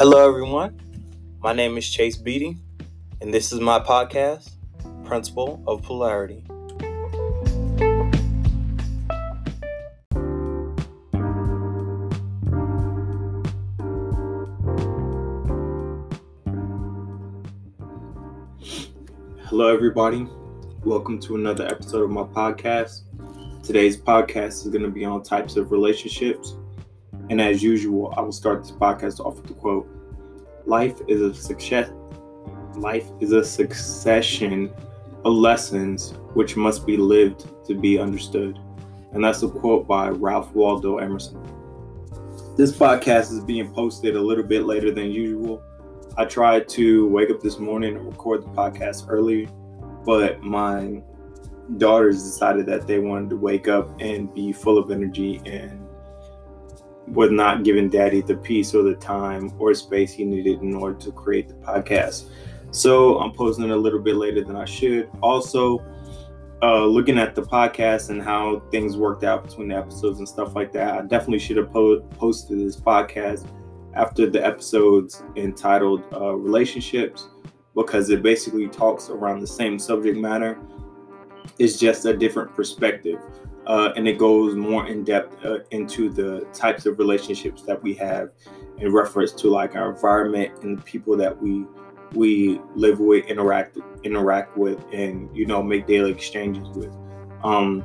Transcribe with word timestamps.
Hello, 0.00 0.28
everyone. 0.28 0.80
My 1.40 1.52
name 1.52 1.76
is 1.76 1.90
Chase 1.90 2.16
Beatty, 2.16 2.56
and 3.20 3.34
this 3.34 3.50
is 3.50 3.58
my 3.58 3.80
podcast, 3.80 4.52
Principle 5.04 5.60
of 5.66 5.82
Polarity. 5.82 6.44
Hello, 19.46 19.74
everybody. 19.74 20.28
Welcome 20.84 21.18
to 21.22 21.34
another 21.34 21.66
episode 21.66 22.04
of 22.04 22.10
my 22.10 22.22
podcast. 22.22 23.00
Today's 23.64 23.96
podcast 23.96 24.64
is 24.64 24.68
going 24.68 24.84
to 24.84 24.90
be 24.90 25.04
on 25.04 25.24
types 25.24 25.56
of 25.56 25.72
relationships 25.72 26.54
and 27.30 27.40
as 27.40 27.62
usual, 27.62 28.12
I 28.16 28.20
will 28.22 28.32
start 28.32 28.62
this 28.62 28.72
podcast 28.72 29.20
off 29.20 29.36
with 29.36 29.46
the 29.46 29.54
quote 29.54 29.88
Life 30.66 31.00
is 31.08 31.20
a 31.22 31.34
success 31.34 31.90
life 32.80 33.10
is 33.20 33.32
a 33.32 33.44
succession 33.44 34.72
of 35.24 35.32
lessons 35.32 36.14
which 36.34 36.56
must 36.56 36.86
be 36.86 36.96
lived 36.96 37.46
to 37.66 37.74
be 37.74 37.98
understood. 37.98 38.58
And 39.12 39.24
that's 39.24 39.42
a 39.42 39.48
quote 39.48 39.86
by 39.86 40.10
Ralph 40.10 40.54
Waldo 40.54 40.98
Emerson. 40.98 41.42
This 42.56 42.72
podcast 42.72 43.32
is 43.32 43.40
being 43.40 43.72
posted 43.72 44.16
a 44.16 44.20
little 44.20 44.44
bit 44.44 44.64
later 44.64 44.90
than 44.90 45.10
usual. 45.10 45.62
I 46.16 46.24
tried 46.24 46.68
to 46.70 47.08
wake 47.08 47.30
up 47.30 47.40
this 47.40 47.58
morning 47.58 47.96
and 47.96 48.06
record 48.06 48.42
the 48.42 48.48
podcast 48.48 49.06
early, 49.08 49.48
but 50.04 50.42
my 50.42 51.02
daughters 51.76 52.22
decided 52.22 52.66
that 52.66 52.86
they 52.86 52.98
wanted 52.98 53.30
to 53.30 53.36
wake 53.36 53.68
up 53.68 54.00
and 54.00 54.32
be 54.34 54.52
full 54.52 54.78
of 54.78 54.90
energy 54.90 55.40
and 55.46 55.87
was 57.12 57.30
not 57.30 57.64
giving 57.64 57.88
daddy 57.88 58.20
the 58.20 58.36
peace 58.36 58.74
or 58.74 58.82
the 58.82 58.94
time 58.94 59.52
or 59.58 59.74
space 59.74 60.12
he 60.12 60.24
needed 60.24 60.60
in 60.62 60.74
order 60.74 60.98
to 60.98 61.12
create 61.12 61.48
the 61.48 61.54
podcast. 61.54 62.28
So 62.70 63.18
I'm 63.18 63.32
posting 63.32 63.70
a 63.70 63.76
little 63.76 63.98
bit 63.98 64.16
later 64.16 64.44
than 64.44 64.56
I 64.56 64.64
should. 64.64 65.08
Also, 65.22 65.84
uh, 66.62 66.84
looking 66.84 67.18
at 67.18 67.34
the 67.34 67.42
podcast 67.42 68.10
and 68.10 68.20
how 68.20 68.60
things 68.70 68.96
worked 68.96 69.24
out 69.24 69.44
between 69.44 69.68
the 69.68 69.76
episodes 69.76 70.18
and 70.18 70.28
stuff 70.28 70.54
like 70.54 70.72
that, 70.72 70.98
I 70.98 71.02
definitely 71.02 71.38
should 71.38 71.56
have 71.56 71.70
po- 71.70 72.00
posted 72.18 72.58
this 72.58 72.76
podcast 72.76 73.46
after 73.94 74.28
the 74.28 74.44
episodes 74.44 75.22
entitled 75.36 76.02
uh, 76.12 76.34
Relationships 76.34 77.28
because 77.74 78.10
it 78.10 78.22
basically 78.22 78.68
talks 78.68 79.08
around 79.08 79.40
the 79.40 79.46
same 79.46 79.78
subject 79.78 80.18
matter. 80.18 80.58
It's 81.58 81.78
just 81.78 82.04
a 82.04 82.16
different 82.16 82.54
perspective 82.54 83.18
uh, 83.68 83.92
and 83.96 84.08
it 84.08 84.18
goes 84.18 84.56
more 84.56 84.86
in 84.86 85.04
depth 85.04 85.44
uh, 85.44 85.58
into 85.70 86.08
the 86.08 86.40
types 86.52 86.86
of 86.86 86.98
relationships 86.98 87.62
that 87.62 87.80
we 87.82 87.92
have 87.94 88.30
in 88.78 88.92
reference 88.92 89.32
to 89.32 89.50
like 89.50 89.76
our 89.76 89.90
environment 89.90 90.50
and 90.62 90.78
the 90.78 90.82
people 90.82 91.16
that 91.16 91.40
we 91.40 91.64
we 92.14 92.58
live 92.74 93.00
with, 93.00 93.26
interact 93.26 93.78
interact 94.02 94.56
with, 94.56 94.82
and 94.92 95.28
you 95.36 95.44
know 95.46 95.62
make 95.62 95.86
daily 95.86 96.10
exchanges 96.10 96.66
with. 96.70 96.92
Um, 97.44 97.84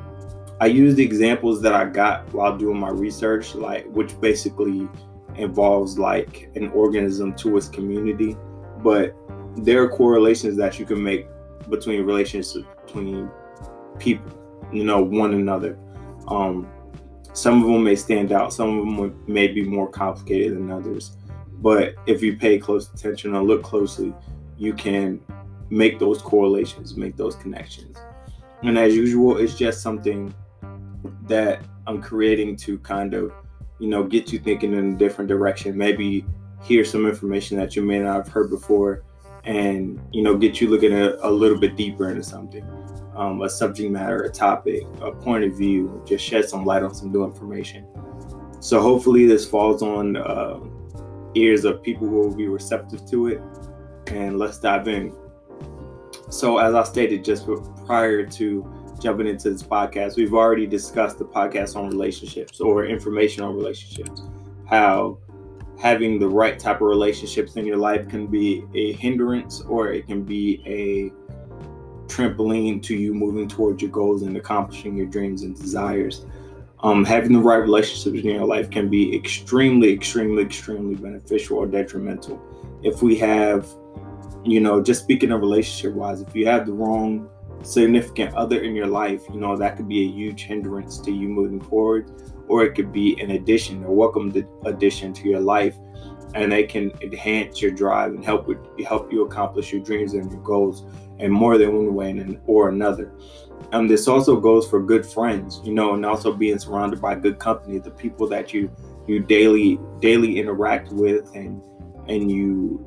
I 0.60 0.66
use 0.66 0.94
the 0.94 1.04
examples 1.04 1.60
that 1.62 1.74
I 1.74 1.84
got 1.84 2.32
while 2.32 2.56
doing 2.56 2.78
my 2.78 2.88
research, 2.88 3.54
like 3.54 3.84
which 3.88 4.18
basically 4.20 4.88
involves 5.36 5.98
like 5.98 6.50
an 6.54 6.68
organism 6.68 7.34
to 7.34 7.56
its 7.58 7.68
community, 7.68 8.36
but 8.78 9.14
there 9.56 9.82
are 9.82 9.88
correlations 9.88 10.56
that 10.56 10.78
you 10.78 10.86
can 10.86 11.02
make 11.02 11.26
between 11.68 12.02
relationships 12.04 12.56
between 12.86 13.28
people 13.98 14.43
you 14.74 14.84
know 14.84 15.02
one 15.02 15.32
another. 15.34 15.78
Um, 16.28 16.68
some 17.32 17.62
of 17.62 17.68
them 17.68 17.84
may 17.84 17.96
stand 17.96 18.32
out. 18.32 18.52
Some 18.52 18.78
of 18.78 18.84
them 18.84 19.24
may 19.26 19.48
be 19.48 19.62
more 19.62 19.88
complicated 19.88 20.56
than 20.56 20.70
others. 20.70 21.16
But 21.60 21.94
if 22.06 22.22
you 22.22 22.36
pay 22.36 22.58
close 22.58 22.92
attention 22.92 23.34
or 23.34 23.42
look 23.42 23.62
closely, 23.62 24.12
you 24.56 24.74
can 24.74 25.20
make 25.70 25.98
those 25.98 26.20
correlations, 26.20 26.96
make 26.96 27.16
those 27.16 27.36
connections. 27.36 27.96
And 28.62 28.78
as 28.78 28.94
usual, 28.94 29.38
it's 29.38 29.56
just 29.56 29.80
something 29.80 30.34
that 31.26 31.60
I'm 31.86 32.00
creating 32.00 32.56
to 32.56 32.78
kind 32.78 33.14
of, 33.14 33.32
you 33.78 33.88
know, 33.88 34.04
get 34.04 34.32
you 34.32 34.38
thinking 34.38 34.72
in 34.72 34.94
a 34.94 34.96
different 34.96 35.28
direction. 35.28 35.76
Maybe 35.76 36.24
hear 36.62 36.84
some 36.84 37.06
information 37.06 37.56
that 37.58 37.76
you 37.76 37.82
may 37.82 37.98
not 37.98 38.16
have 38.16 38.28
heard 38.28 38.50
before 38.50 39.04
and, 39.44 40.00
you 40.12 40.22
know, 40.22 40.36
get 40.36 40.60
you 40.60 40.68
looking 40.68 40.92
a, 40.92 41.16
a 41.20 41.30
little 41.30 41.58
bit 41.58 41.76
deeper 41.76 42.08
into 42.08 42.22
something 42.22 42.64
um, 43.16 43.42
a 43.42 43.48
subject 43.48 43.90
matter, 43.90 44.22
a 44.22 44.30
topic, 44.30 44.82
a 45.00 45.12
point 45.12 45.44
of 45.44 45.56
view, 45.56 46.02
just 46.06 46.24
shed 46.24 46.48
some 46.48 46.64
light 46.64 46.82
on 46.82 46.94
some 46.94 47.12
new 47.12 47.24
information. 47.24 47.86
So 48.60 48.80
hopefully 48.80 49.26
this 49.26 49.46
falls 49.46 49.82
on 49.82 50.16
uh, 50.16 50.58
ears 51.34 51.64
of 51.64 51.82
people 51.82 52.08
who 52.08 52.20
will 52.20 52.34
be 52.34 52.48
receptive 52.48 53.06
to 53.10 53.28
it. 53.28 53.42
And 54.08 54.38
let's 54.38 54.58
dive 54.58 54.88
in. 54.88 55.14
So 56.30 56.58
as 56.58 56.74
I 56.74 56.82
stated 56.84 57.24
just 57.24 57.46
prior 57.86 58.26
to 58.26 58.96
jumping 59.00 59.26
into 59.26 59.50
this 59.50 59.62
podcast, 59.62 60.16
we've 60.16 60.34
already 60.34 60.66
discussed 60.66 61.18
the 61.18 61.24
podcast 61.24 61.76
on 61.76 61.88
relationships 61.88 62.60
or 62.60 62.86
information 62.86 63.42
on 63.42 63.54
relationships. 63.54 64.22
How 64.66 65.18
having 65.78 66.18
the 66.18 66.28
right 66.28 66.58
type 66.58 66.76
of 66.76 66.88
relationships 66.88 67.56
in 67.56 67.66
your 67.66 67.76
life 67.76 68.08
can 68.08 68.26
be 68.26 68.64
a 68.74 68.92
hindrance 68.92 69.60
or 69.62 69.92
it 69.92 70.06
can 70.06 70.22
be 70.22 70.62
a 70.66 71.43
trampoline 72.14 72.82
to 72.82 72.94
you 72.94 73.12
moving 73.12 73.48
towards 73.48 73.82
your 73.82 73.90
goals 73.90 74.22
and 74.22 74.36
accomplishing 74.36 74.96
your 74.96 75.06
dreams 75.06 75.42
and 75.42 75.56
desires. 75.56 76.26
Um, 76.80 77.04
having 77.04 77.32
the 77.32 77.40
right 77.40 77.56
relationships 77.56 78.24
in 78.24 78.30
your 78.30 78.44
life 78.44 78.70
can 78.70 78.88
be 78.88 79.16
extremely, 79.16 79.92
extremely, 79.92 80.42
extremely 80.42 80.94
beneficial 80.94 81.56
or 81.58 81.66
detrimental. 81.66 82.40
If 82.82 83.02
we 83.02 83.16
have, 83.16 83.66
you 84.44 84.60
know, 84.60 84.82
just 84.82 85.02
speaking 85.02 85.32
of 85.32 85.40
relationship 85.40 85.94
wise, 85.94 86.20
if 86.20 86.36
you 86.36 86.46
have 86.46 86.66
the 86.66 86.72
wrong 86.72 87.28
significant 87.62 88.34
other 88.34 88.60
in 88.60 88.74
your 88.76 88.86
life, 88.86 89.22
you 89.32 89.40
know, 89.40 89.56
that 89.56 89.76
could 89.76 89.88
be 89.88 90.02
a 90.04 90.08
huge 90.08 90.42
hindrance 90.42 90.98
to 90.98 91.10
you 91.10 91.28
moving 91.28 91.60
forward, 91.60 92.10
or 92.48 92.64
it 92.64 92.74
could 92.74 92.92
be 92.92 93.18
an 93.20 93.30
addition, 93.30 93.82
a 93.84 93.90
welcome 93.90 94.32
addition 94.66 95.14
to 95.14 95.28
your 95.28 95.40
life, 95.40 95.76
and 96.34 96.50
they 96.50 96.64
can 96.64 96.92
enhance 97.00 97.62
your 97.62 97.70
drive 97.70 98.12
and 98.12 98.24
help 98.24 98.46
with 98.46 98.58
help 98.86 99.12
you 99.12 99.24
accomplish 99.24 99.72
your 99.72 99.82
dreams 99.82 100.14
and 100.14 100.30
your 100.30 100.42
goals 100.42 100.84
in 101.18 101.30
more 101.30 101.58
than 101.58 101.72
one 101.72 101.94
way 101.94 102.10
and, 102.10 102.40
or 102.46 102.68
another. 102.68 103.12
Um, 103.72 103.86
this 103.88 104.08
also 104.08 104.38
goes 104.40 104.68
for 104.68 104.82
good 104.82 105.06
friends, 105.06 105.60
you 105.64 105.72
know, 105.72 105.94
and 105.94 106.04
also 106.04 106.32
being 106.32 106.58
surrounded 106.58 107.00
by 107.00 107.14
good 107.14 107.38
company, 107.38 107.78
the 107.78 107.90
people 107.90 108.26
that 108.28 108.52
you 108.52 108.70
you 109.06 109.20
daily 109.20 109.78
daily 110.00 110.38
interact 110.38 110.90
with 110.90 111.34
and 111.34 111.62
and 112.08 112.30
you 112.30 112.84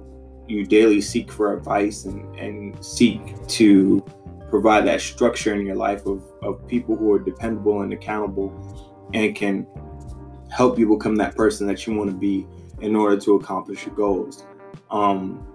you 0.47 0.65
daily 0.65 1.01
seek 1.01 1.31
for 1.31 1.55
advice 1.55 2.05
and, 2.05 2.37
and 2.39 2.83
seek 2.83 3.21
to 3.47 4.03
provide 4.49 4.85
that 4.87 5.01
structure 5.01 5.53
in 5.53 5.65
your 5.65 5.75
life 5.75 6.05
of, 6.05 6.23
of 6.41 6.65
people 6.67 6.95
who 6.95 7.11
are 7.11 7.19
dependable 7.19 7.81
and 7.81 7.91
accountable 7.91 8.49
and 9.13 9.35
can 9.35 9.67
help 10.49 10.79
you 10.79 10.87
become 10.87 11.15
that 11.17 11.35
person 11.35 11.67
that 11.67 11.85
you 11.85 11.93
want 11.93 12.09
to 12.09 12.15
be 12.15 12.47
in 12.81 12.95
order 12.95 13.19
to 13.21 13.35
accomplish 13.35 13.85
your 13.85 13.95
goals. 13.95 14.45
Um, 14.89 15.45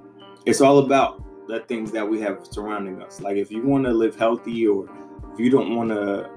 it's 0.47 0.61
all 0.61 0.79
about 0.79 1.23
the 1.49 1.61
things 1.61 1.93
that 1.93 2.09
we 2.09 2.21
have 2.21 2.47
surrounding 2.51 3.03
us. 3.03 3.21
Like 3.21 3.37
if 3.37 3.51
you 3.51 3.63
want 3.63 3.85
to 3.85 3.93
live 3.93 4.17
healthy 4.17 4.67
or 4.67 4.89
if 5.33 5.41
you 5.41 5.51
don't 5.51 5.75
want 5.75 5.91
to, 5.91 6.31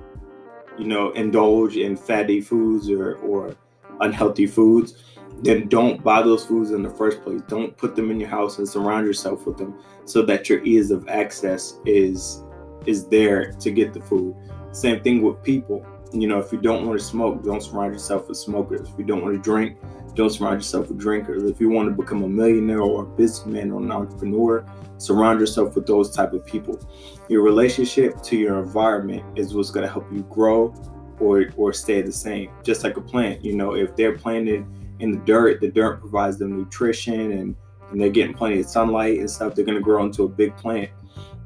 you 0.78 0.86
know, 0.86 1.12
indulge 1.12 1.78
in 1.78 1.96
fatty 1.96 2.42
foods 2.42 2.90
or, 2.90 3.16
or 3.18 3.56
unhealthy 4.02 4.48
foods, 4.48 5.04
then 5.42 5.68
don't 5.68 6.04
buy 6.04 6.22
those 6.22 6.46
foods 6.46 6.72
in 6.72 6.82
the 6.82 6.90
first 6.90 7.22
place. 7.22 7.42
Don't 7.48 7.76
put 7.78 7.96
them 7.96 8.10
in 8.12 8.20
your 8.20 8.30
house 8.30 8.58
and 8.58 8.68
surround 8.68 9.06
yourself 9.06 9.46
with 9.46 9.58
them 9.58 9.76
so 10.06 10.22
that 10.24 10.50
your 10.50 10.64
ease 10.64 10.92
of 10.92 11.08
access 11.08 11.80
is 11.86 12.42
is 12.86 13.08
there 13.08 13.52
to 13.52 13.72
get 13.72 13.94
the 13.94 14.02
food. 14.02 14.36
Same 14.72 15.02
thing 15.02 15.22
with 15.22 15.42
people. 15.44 15.86
You 16.14 16.28
know, 16.28 16.40
if 16.40 16.52
you 16.52 16.60
don't 16.60 16.86
want 16.86 17.00
to 17.00 17.06
smoke, 17.06 17.44
don't 17.44 17.62
surround 17.62 17.94
yourself 17.94 18.30
with 18.30 18.38
smokers. 18.38 18.88
If 18.88 18.98
you 18.98 19.04
don't 19.04 19.24
want 19.24 19.36
to 19.36 19.42
drink, 19.42 19.78
don't 20.16 20.30
surround 20.30 20.56
yourself 20.56 20.88
with 20.88 20.98
drinkers. 20.98 21.44
If 21.44 21.60
you 21.60 21.70
want 21.70 21.90
to 21.90 21.96
become 21.96 22.24
a 22.24 22.30
millionaire 22.30 22.82
or 22.82 23.04
a 23.04 23.06
businessman 23.06 23.72
or 23.72 23.82
an 23.82 23.92
entrepreneur, 23.92 24.66
surround 24.98 25.40
yourself 25.40 25.76
with 25.76 25.86
those 25.86 26.16
type 26.16 26.34
of 26.34 26.46
people. 26.46 26.80
Your 27.28 27.42
relationship 27.42 28.22
to 28.24 28.38
your 28.38 28.60
environment 28.60 29.24
is 29.38 29.54
what's 29.54 29.72
going 29.72 29.86
to 29.86 29.92
help 29.92 30.12
you 30.12 30.24
grow 30.24 30.74
or 31.20 31.46
or 31.58 31.74
stay 31.74 32.02
the 32.02 32.12
same. 32.12 32.50
Just 32.64 32.84
like 32.84 32.98
a 32.98 33.02
plant, 33.02 33.44
you 33.44 33.56
know, 33.56 33.76
if 33.76 33.96
they're 33.96 34.18
planted 34.18 34.66
in 35.00 35.12
the 35.12 35.20
dirt, 35.20 35.62
the 35.62 35.70
dirt 35.70 36.00
provides 36.00 36.38
them 36.38 36.58
nutrition 36.58 37.32
and 37.32 37.56
and 37.92 38.02
they're 38.02 38.10
getting 38.10 38.34
plenty 38.34 38.60
of 38.60 38.66
sunlight 38.66 39.20
and 39.20 39.30
stuff, 39.30 39.54
they're 39.54 39.66
going 39.66 39.78
to 39.78 39.84
grow 39.84 40.04
into 40.04 40.24
a 40.24 40.28
big 40.28 40.56
plant. 40.58 40.90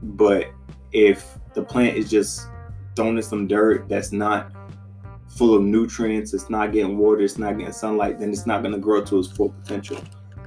But 0.02 0.48
if 0.92 1.38
the 1.54 1.62
plant 1.62 1.98
is 1.98 2.10
just 2.10 2.48
thrown 2.96 3.18
in 3.18 3.24
some 3.24 3.48
dirt 3.48 3.88
that's 3.88 4.12
not 4.12 4.52
full 5.30 5.56
of 5.56 5.64
nutrients, 5.64 6.34
it's 6.34 6.50
not 6.50 6.72
getting 6.72 6.98
water, 6.98 7.22
it's 7.22 7.38
not 7.38 7.58
getting 7.58 7.74
sunlight, 7.74 8.20
then 8.20 8.30
it's 8.30 8.46
not 8.46 8.62
going 8.62 8.74
to 8.74 8.80
grow 8.80 9.04
to 9.04 9.20
its 9.20 9.28
full 9.28 9.50
potential. 9.50 10.02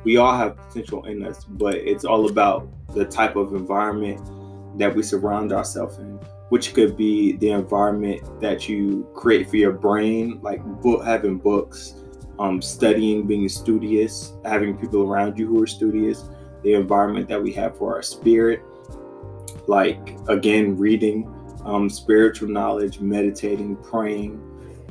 We 0.05 0.17
all 0.17 0.37
have 0.37 0.57
potential 0.57 1.05
in 1.07 1.25
us, 1.25 1.45
but 1.45 1.77
it's 1.77 2.05
all 2.05 2.29
about 2.29 2.69
the 2.95 3.05
type 3.05 3.37
of 3.37 3.55
environment 3.55 4.21
that 4.79 4.95
we 4.95 5.03
surround 5.03 5.53
ourselves 5.53 5.99
in, 5.99 6.19
which 6.49 6.75
could 6.75 6.97
be 6.97 7.37
the 7.37 7.51
environment 7.51 8.41
that 8.41 8.69
you 8.69 9.09
create 9.15 9.49
for 9.49 9.57
your 9.57 9.73
brain, 9.73 10.41
like 10.43 10.63
book 10.83 11.05
having 11.05 11.39
books, 11.39 11.95
um, 12.39 12.61
studying, 12.61 13.27
being 13.27 13.49
studious, 13.49 14.33
having 14.45 14.77
people 14.77 15.03
around 15.03 15.39
you 15.39 15.47
who 15.47 15.63
are 15.63 15.67
studious, 15.67 16.29
the 16.63 16.75
environment 16.75 17.29
that 17.29 17.41
we 17.41 17.53
have 17.53 17.77
for 17.77 17.95
our 17.95 18.03
spirit, 18.03 18.63
like 19.69 20.17
again, 20.29 20.77
reading, 20.77 21.33
um, 21.65 21.89
spiritual 21.89 22.49
knowledge, 22.49 22.99
meditating, 23.01 23.77
praying, 23.77 24.41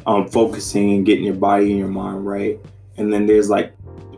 um, 0.05 0.27
focusing, 0.27 0.91
and 0.91 1.05
getting 1.05 1.23
your 1.23 1.35
body 1.35 1.69
and 1.69 1.79
your 1.79 1.87
mind 1.87 2.25
right. 2.25 2.59
And 2.97 3.11
then 3.11 3.25
there's 3.25 3.49
like 3.49 3.73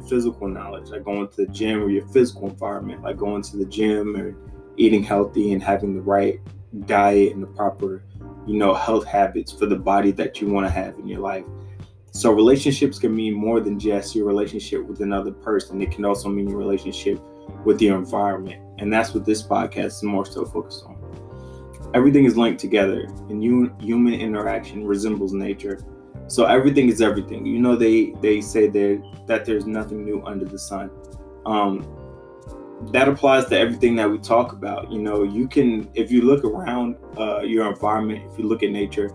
physical 0.08 0.48
knowledge, 0.48 0.90
like 0.90 1.04
going 1.04 1.28
to 1.28 1.46
the 1.46 1.48
gym 1.48 1.84
or 1.84 1.90
your 1.90 2.06
physical 2.08 2.50
environment, 2.50 3.02
like 3.04 3.18
going 3.18 3.42
to 3.44 3.58
the 3.58 3.66
gym 3.66 4.16
or 4.16 4.36
eating 4.78 5.04
healthy 5.04 5.54
and 5.54 5.64
having 5.64 5.96
the 5.96 6.02
right 6.02 6.40
diet 6.86 7.34
and 7.34 7.44
the 7.44 7.48
proper, 7.48 8.04
you 8.46 8.58
know, 8.58 8.74
health 8.74 9.06
habits 9.06 9.52
for 9.52 9.66
the 9.66 9.76
body 9.76 10.12
that 10.12 10.42
you 10.42 10.48
want 10.48 10.66
to 10.66 10.70
have 10.70 10.98
in 11.00 11.08
your 11.08 11.20
life. 11.20 11.46
So 12.12 12.32
relationships 12.32 13.00
can 13.00 13.16
mean 13.16 13.34
more 13.34 13.60
than 13.60 13.80
just 13.80 14.16
your 14.16 14.26
relationship 14.26 14.86
with 14.86 15.02
another 15.02 15.32
person. 15.32 15.82
It 15.82 15.92
can 15.92 16.06
also 16.06 16.30
mean 16.30 16.48
your 16.48 16.60
relationship 16.60 17.20
with 17.66 17.82
your 17.82 17.98
environment. 17.98 18.62
And 18.78 18.92
that's 18.92 19.14
what 19.14 19.26
this 19.26 19.42
podcast 19.42 19.86
is 19.86 20.04
more 20.04 20.26
so 20.26 20.46
focused 20.46 20.86
on. 20.86 20.93
Everything 21.94 22.26
is 22.26 22.36
linked 22.36 22.60
together, 22.60 23.08
and 23.30 23.44
you, 23.44 23.76
human 23.80 24.14
interaction 24.14 24.86
resembles 24.86 25.34
nature. 25.34 25.80
So 26.28 26.46
everything 26.46 26.90
is 26.90 27.02
everything. 27.02 27.46
You 27.46 27.60
know, 27.60 27.76
they 27.76 28.12
they 28.22 28.42
say 28.42 28.68
there 28.68 29.02
that 29.28 29.46
there's 29.46 29.66
nothing 29.66 30.04
new 30.04 30.24
under 30.26 30.46
the 30.46 30.58
sun. 30.58 30.90
Um, 31.46 31.86
that 32.92 33.08
applies 33.08 33.46
to 33.46 33.58
everything 33.58 33.96
that 33.96 34.10
we 34.10 34.18
talk 34.18 34.52
about. 34.54 34.92
You 34.92 35.00
know, 35.00 35.24
you 35.24 35.48
can, 35.48 35.90
if 35.94 36.12
you 36.12 36.22
look 36.22 36.44
around 36.44 36.98
uh, 37.18 37.42
your 37.42 37.70
environment, 37.72 38.24
if 38.32 38.38
you 38.38 38.46
look 38.46 38.64
at 38.64 38.72
nature, 38.72 39.12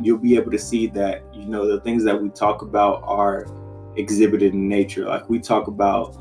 you'll 0.00 0.18
be 0.18 0.34
able 0.36 0.50
to 0.50 0.58
see 0.58 0.86
that, 0.88 1.22
you 1.32 1.46
know, 1.46 1.66
the 1.66 1.80
things 1.80 2.02
that 2.04 2.20
we 2.20 2.28
talk 2.30 2.62
about 2.62 3.02
are 3.04 3.46
exhibited 3.96 4.54
in 4.54 4.68
nature. 4.68 5.06
Like 5.06 5.28
we 5.28 5.38
talk 5.38 5.68
about, 5.68 6.16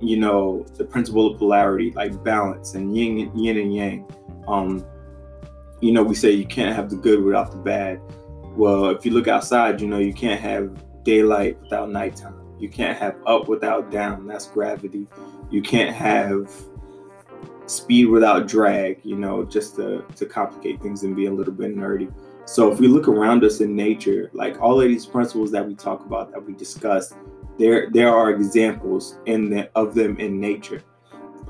you 0.00 0.18
know, 0.18 0.64
the 0.76 0.84
principle 0.84 1.32
of 1.32 1.38
polarity, 1.38 1.90
like 1.92 2.22
balance 2.22 2.74
and 2.74 2.96
yin, 2.96 3.36
yin 3.36 3.58
and 3.58 3.74
yang. 3.74 4.12
Um, 4.46 4.84
you 5.80 5.92
know, 5.92 6.02
we 6.02 6.14
say 6.14 6.30
you 6.30 6.46
can't 6.46 6.74
have 6.74 6.90
the 6.90 6.96
good 6.96 7.22
without 7.22 7.50
the 7.50 7.58
bad. 7.58 8.00
Well, 8.56 8.86
if 8.86 9.04
you 9.04 9.12
look 9.12 9.28
outside, 9.28 9.80
you 9.80 9.86
know, 9.86 9.98
you 9.98 10.14
can't 10.14 10.40
have 10.40 10.82
daylight 11.04 11.60
without 11.62 11.90
nighttime. 11.90 12.34
You 12.58 12.68
can't 12.68 12.96
have 12.98 13.16
up 13.26 13.48
without 13.48 13.90
down. 13.90 14.26
That's 14.26 14.46
gravity 14.46 15.06
you 15.50 15.62
can't 15.62 15.94
have 15.94 16.50
speed 17.66 18.06
without 18.06 18.46
drag, 18.46 19.00
you 19.04 19.16
know, 19.16 19.44
just 19.44 19.76
to, 19.76 20.04
to 20.16 20.26
complicate 20.26 20.80
things 20.80 21.02
and 21.02 21.14
be 21.14 21.26
a 21.26 21.32
little 21.32 21.52
bit 21.52 21.76
nerdy. 21.76 22.12
So 22.44 22.70
if 22.70 22.78
we 22.78 22.86
look 22.86 23.08
around 23.08 23.42
us 23.44 23.60
in 23.60 23.74
nature, 23.74 24.30
like 24.32 24.60
all 24.60 24.80
of 24.80 24.86
these 24.86 25.06
principles 25.06 25.50
that 25.52 25.66
we 25.66 25.74
talk 25.74 26.04
about, 26.04 26.30
that 26.32 26.44
we 26.44 26.52
discuss, 26.52 27.14
there 27.58 27.90
there 27.90 28.14
are 28.14 28.30
examples 28.30 29.18
in 29.26 29.50
the, 29.50 29.70
of 29.74 29.94
them 29.94 30.18
in 30.18 30.38
nature. 30.38 30.82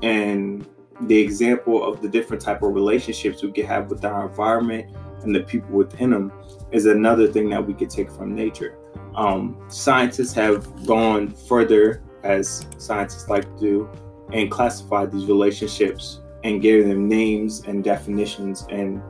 And 0.01 0.67
the 1.01 1.17
example 1.17 1.83
of 1.83 2.01
the 2.01 2.09
different 2.09 2.41
type 2.41 2.63
of 2.63 2.73
relationships 2.73 3.43
we 3.43 3.51
can 3.51 3.65
have 3.65 3.89
with 3.89 4.03
our 4.03 4.27
environment 4.27 4.95
and 5.23 5.35
the 5.35 5.41
people 5.41 5.69
within 5.71 6.11
them 6.11 6.31
is 6.71 6.85
another 6.85 7.27
thing 7.27 7.49
that 7.49 7.65
we 7.65 7.73
could 7.73 7.89
take 7.89 8.09
from 8.09 8.35
nature. 8.35 8.77
Um, 9.15 9.63
scientists 9.67 10.33
have 10.33 10.85
gone 10.85 11.29
further 11.29 12.03
as 12.23 12.65
scientists 12.77 13.29
like 13.29 13.43
to 13.43 13.59
do, 13.59 13.89
and 14.33 14.51
classify 14.51 15.05
these 15.05 15.25
relationships 15.25 16.21
and 16.43 16.61
give 16.61 16.87
them 16.87 17.07
names 17.07 17.61
and 17.65 17.83
definitions 17.83 18.65
and, 18.69 19.01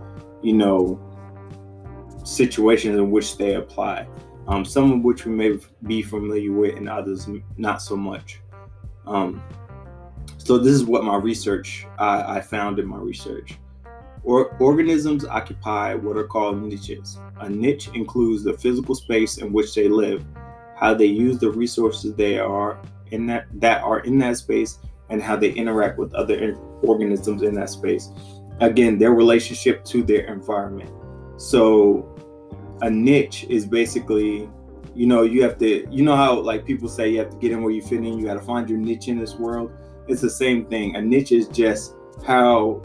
you 0.42 0.54
know, 0.54 1.00
situations 2.24 2.98
in 2.98 3.10
which 3.10 3.38
they 3.38 3.56
apply. 3.56 4.08
Um, 4.48 4.64
some 4.64 4.92
of 4.92 5.02
which 5.04 5.26
we 5.26 5.32
may 5.32 5.58
be 5.88 6.02
familiar 6.02 6.54
with, 6.54 6.78
and 6.78 6.88
others 6.88 7.28
not 7.58 7.82
so 7.82 7.98
much. 7.98 8.40
Um, 9.06 9.44
so 10.48 10.58
this 10.58 10.74
is 10.74 10.86
what 10.86 11.04
my 11.04 11.18
research 11.18 11.86
I, 12.00 12.38
I 12.38 12.42
found 12.42 12.80
in 12.80 12.88
my 12.88 13.00
research. 13.00 13.58
Or, 14.24 14.56
organisms 14.62 15.26
occupy 15.26 15.94
what 15.94 16.16
are 16.16 16.24
called 16.24 16.64
niches. 16.64 17.20
A 17.42 17.50
niche 17.50 17.90
includes 17.94 18.46
the 18.46 18.54
physical 18.54 18.96
space 18.96 19.40
in 19.40 19.52
which 19.52 19.76
they 19.76 19.90
live, 19.90 20.24
how 20.78 20.94
they 20.94 21.06
use 21.06 21.38
the 21.38 21.52
resources 21.52 22.16
they 22.16 22.40
are 22.40 22.80
in 23.12 23.28
that 23.28 23.48
that 23.60 23.84
are 23.84 24.00
in 24.00 24.18
that 24.20 24.38
space 24.38 24.80
and 25.10 25.22
how 25.22 25.36
they 25.36 25.52
interact 25.52 25.98
with 25.98 26.14
other 26.14 26.56
organisms 26.82 27.42
in 27.42 27.54
that 27.56 27.70
space. 27.70 28.10
Again, 28.62 28.98
their 28.98 29.12
relationship 29.12 29.84
to 29.86 30.02
their 30.02 30.28
environment. 30.28 30.92
So 31.36 32.16
a 32.82 32.90
niche 32.90 33.46
is 33.50 33.66
basically 33.66 34.50
you 34.96 35.08
know 35.08 35.24
you 35.24 35.44
have 35.44 35.58
to 35.58 35.86
you 35.94 36.04
know 36.06 36.16
how 36.16 36.40
like 36.40 36.66
people 36.66 36.88
say 36.88 37.10
you 37.10 37.20
have 37.20 37.32
to 37.32 37.38
get 37.38 37.52
in 37.52 37.62
where 37.62 37.74
you 37.74 37.82
fit 37.82 37.98
in 37.98 38.18
you 38.18 38.26
got 38.26 38.36
to 38.36 38.40
find 38.40 38.70
your 38.70 38.80
niche 38.80 39.10
in 39.10 39.20
this 39.20 39.36
world 39.36 39.74
it's 40.08 40.22
the 40.22 40.30
same 40.30 40.66
thing. 40.66 40.96
A 40.96 41.02
niche 41.02 41.32
is 41.32 41.48
just 41.48 41.96
how 42.26 42.82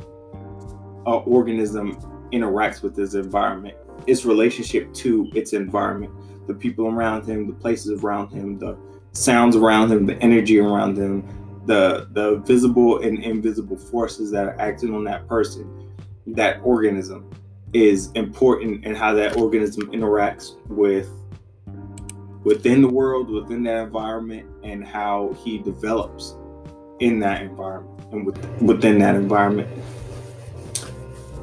an 1.06 1.22
organism 1.26 1.96
interacts 2.32 2.82
with 2.82 2.98
its 2.98 3.14
environment. 3.14 3.76
Its 4.06 4.24
relationship 4.24 4.92
to 4.94 5.30
its 5.34 5.52
environment 5.52 6.12
the 6.48 6.54
people 6.54 6.88
around 6.88 7.24
him 7.24 7.46
the 7.46 7.52
places 7.52 8.02
around 8.02 8.28
him 8.30 8.58
the 8.58 8.76
sounds 9.12 9.56
around 9.56 9.92
him, 9.92 10.06
the 10.06 10.20
energy 10.22 10.58
around 10.58 10.96
him, 10.96 11.22
the 11.66 12.08
the 12.12 12.36
visible 12.46 13.02
and 13.02 13.22
invisible 13.22 13.76
forces 13.76 14.30
that 14.30 14.46
are 14.46 14.60
acting 14.60 14.94
on 14.94 15.04
that 15.04 15.28
person, 15.28 15.88
that 16.26 16.60
organism 16.64 17.30
is 17.72 18.10
important 18.12 18.84
and 18.84 18.96
how 18.96 19.14
that 19.14 19.36
organism 19.36 19.90
interacts 19.92 20.56
with 20.68 21.10
within 22.44 22.82
the 22.82 22.88
world, 22.88 23.30
within 23.30 23.62
that 23.62 23.84
environment, 23.84 24.48
and 24.64 24.84
how 24.84 25.34
he 25.44 25.58
develops 25.58 26.36
in 27.02 27.18
that 27.18 27.42
environment 27.42 28.06
and 28.12 28.24
with, 28.24 28.62
within 28.62 28.98
that 29.00 29.16
environment. 29.16 29.68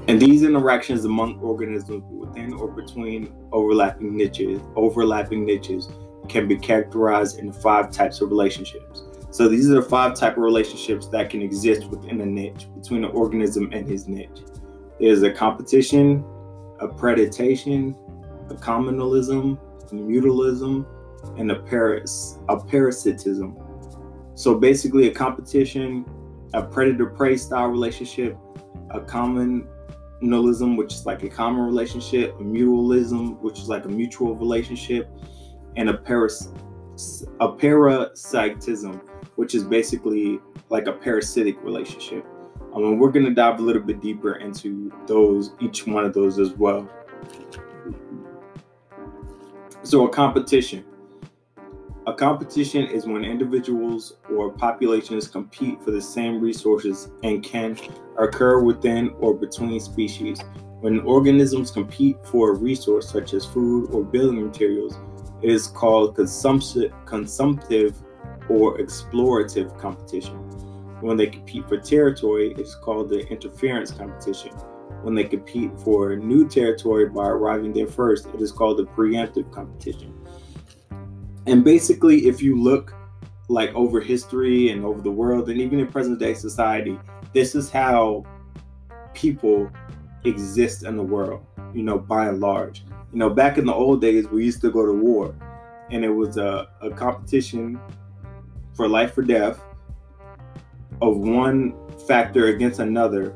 And 0.07 0.19
these 0.19 0.41
interactions 0.43 1.03
among 1.03 1.37
organisms 1.39 2.03
within 2.09 2.53
or 2.53 2.69
between 2.69 3.33
overlapping 3.51 4.15
niches, 4.15 4.61
overlapping 4.75 5.45
niches 5.45 5.89
can 6.29 6.47
be 6.47 6.57
characterized 6.57 7.39
in 7.39 7.51
five 7.51 7.91
types 7.91 8.21
of 8.21 8.29
relationships. 8.29 9.03
So 9.31 9.49
these 9.49 9.69
are 9.69 9.75
the 9.75 9.81
five 9.81 10.15
type 10.15 10.37
of 10.37 10.43
relationships 10.43 11.07
that 11.07 11.29
can 11.29 11.41
exist 11.41 11.87
within 11.89 12.21
a 12.21 12.25
niche 12.25 12.67
between 12.73 13.03
an 13.03 13.11
organism 13.11 13.69
and 13.73 13.87
his 13.87 14.07
niche. 14.07 14.39
There's 14.99 15.21
a 15.23 15.31
competition, 15.31 16.23
a 16.79 16.87
predation, 16.87 17.95
a 18.49 18.55
communalism, 18.55 19.59
a 19.91 19.93
mutualism, 19.93 20.85
and 21.37 21.51
a 21.51 21.55
paras 21.55 22.39
a 22.47 22.57
parasitism. 22.57 23.57
So 24.39 24.55
basically 24.55 25.09
a 25.09 25.11
competition, 25.11 26.05
a 26.53 26.63
predator-prey 26.63 27.35
style 27.35 27.67
relationship, 27.67 28.37
a 28.89 29.01
communalism, 29.01 30.77
which 30.77 30.93
is 30.93 31.05
like 31.05 31.23
a 31.23 31.29
common 31.29 31.63
relationship, 31.63 32.39
a 32.39 32.43
mutualism, 32.43 33.37
which 33.41 33.59
is 33.59 33.67
like 33.67 33.83
a 33.83 33.89
mutual 33.89 34.37
relationship, 34.37 35.09
and 35.75 35.89
a 35.89 35.93
paras 35.97 36.53
a 37.41 37.51
parasitism, 37.51 39.01
which 39.35 39.55
is 39.55 39.65
basically 39.65 40.39
like 40.69 40.87
a 40.87 40.93
parasitic 40.93 41.61
relationship. 41.61 42.25
Um, 42.73 42.85
and 42.85 42.97
we're 42.97 43.11
going 43.11 43.25
to 43.25 43.33
dive 43.33 43.59
a 43.59 43.61
little 43.61 43.81
bit 43.81 43.99
deeper 43.99 44.35
into 44.35 44.89
those, 45.05 45.51
each 45.59 45.85
one 45.85 46.05
of 46.05 46.13
those 46.13 46.39
as 46.39 46.51
well. 46.51 46.89
So, 49.83 50.07
a 50.07 50.09
competition. 50.09 50.85
A 52.09 52.13
competition 52.13 52.87
is 52.87 53.05
when 53.05 53.23
individuals 53.23 54.17
or 54.35 54.51
populations 54.51 55.27
compete 55.27 55.79
for 55.83 55.91
the 55.91 56.01
same 56.01 56.41
resources 56.41 57.11
and 57.21 57.43
can 57.43 57.77
occur 58.17 58.63
within 58.63 59.09
or 59.19 59.35
between 59.35 59.79
species. 59.79 60.41
When 60.79 61.01
organisms 61.01 61.69
compete 61.69 62.17
for 62.25 62.49
a 62.49 62.55
resource 62.55 63.11
such 63.11 63.35
as 63.35 63.45
food 63.45 63.91
or 63.91 64.03
building 64.03 64.43
materials, 64.43 64.97
it 65.43 65.51
is 65.51 65.67
called 65.67 66.15
consumptive, 66.15 67.93
or 68.49 68.79
explorative 68.79 69.77
competition. 69.77 70.33
When 71.01 71.15
they 71.15 71.27
compete 71.27 71.69
for 71.69 71.77
territory, 71.77 72.55
it's 72.57 72.73
called 72.73 73.09
the 73.09 73.19
interference 73.27 73.91
competition. 73.91 74.53
When 75.03 75.13
they 75.13 75.25
compete 75.25 75.79
for 75.81 76.15
new 76.15 76.49
territory 76.49 77.07
by 77.07 77.27
arriving 77.27 77.73
there 77.73 77.85
first, 77.85 78.25
it 78.33 78.41
is 78.41 78.51
called 78.51 78.79
the 78.79 78.85
preemptive 78.85 79.51
competition. 79.51 80.18
And 81.49 81.63
basically, 81.63 82.27
if 82.27 82.43
you 82.43 82.61
look 82.61 82.93
like 83.47 83.73
over 83.73 83.99
history 83.99 84.69
and 84.69 84.85
over 84.85 85.01
the 85.01 85.09
world, 85.09 85.49
and 85.49 85.59
even 85.59 85.79
in 85.79 85.87
present 85.87 86.19
day 86.19 86.35
society, 86.35 86.99
this 87.33 87.55
is 87.55 87.71
how 87.71 88.23
people 89.15 89.67
exist 90.25 90.83
in 90.83 90.95
the 90.95 91.01
world, 91.01 91.43
you 91.73 91.81
know, 91.81 91.97
by 91.97 92.27
and 92.27 92.39
large. 92.39 92.83
You 93.11 93.17
know, 93.17 93.31
back 93.31 93.57
in 93.57 93.65
the 93.65 93.73
old 93.73 93.99
days, 93.99 94.27
we 94.27 94.45
used 94.45 94.61
to 94.61 94.69
go 94.69 94.85
to 94.85 94.93
war, 94.93 95.33
and 95.89 96.05
it 96.05 96.11
was 96.11 96.37
a, 96.37 96.69
a 96.81 96.91
competition 96.91 97.79
for 98.75 98.87
life 98.87 99.17
or 99.17 99.23
death 99.23 99.59
of 101.01 101.17
one 101.17 101.73
factor 102.07 102.49
against 102.49 102.79
another, 102.79 103.35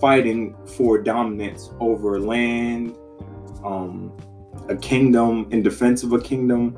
fighting 0.00 0.56
for 0.64 0.96
dominance 0.96 1.68
over 1.78 2.18
land, 2.18 2.96
um, 3.62 4.10
a 4.70 4.76
kingdom, 4.76 5.46
in 5.50 5.62
defense 5.62 6.02
of 6.02 6.14
a 6.14 6.20
kingdom, 6.20 6.74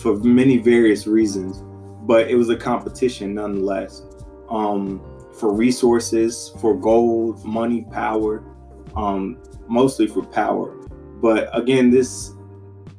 for 0.00 0.16
many 0.16 0.56
various 0.56 1.06
reasons, 1.06 1.62
but 2.06 2.28
it 2.28 2.34
was 2.34 2.48
a 2.48 2.56
competition 2.56 3.34
nonetheless. 3.34 4.02
Um, 4.48 5.00
for 5.38 5.52
resources, 5.52 6.52
for 6.60 6.76
gold, 6.76 7.44
money, 7.44 7.86
power, 7.90 8.44
um, 8.96 9.38
mostly 9.68 10.06
for 10.06 10.24
power. 10.24 10.74
But 11.22 11.48
again, 11.56 11.90
this 11.90 12.32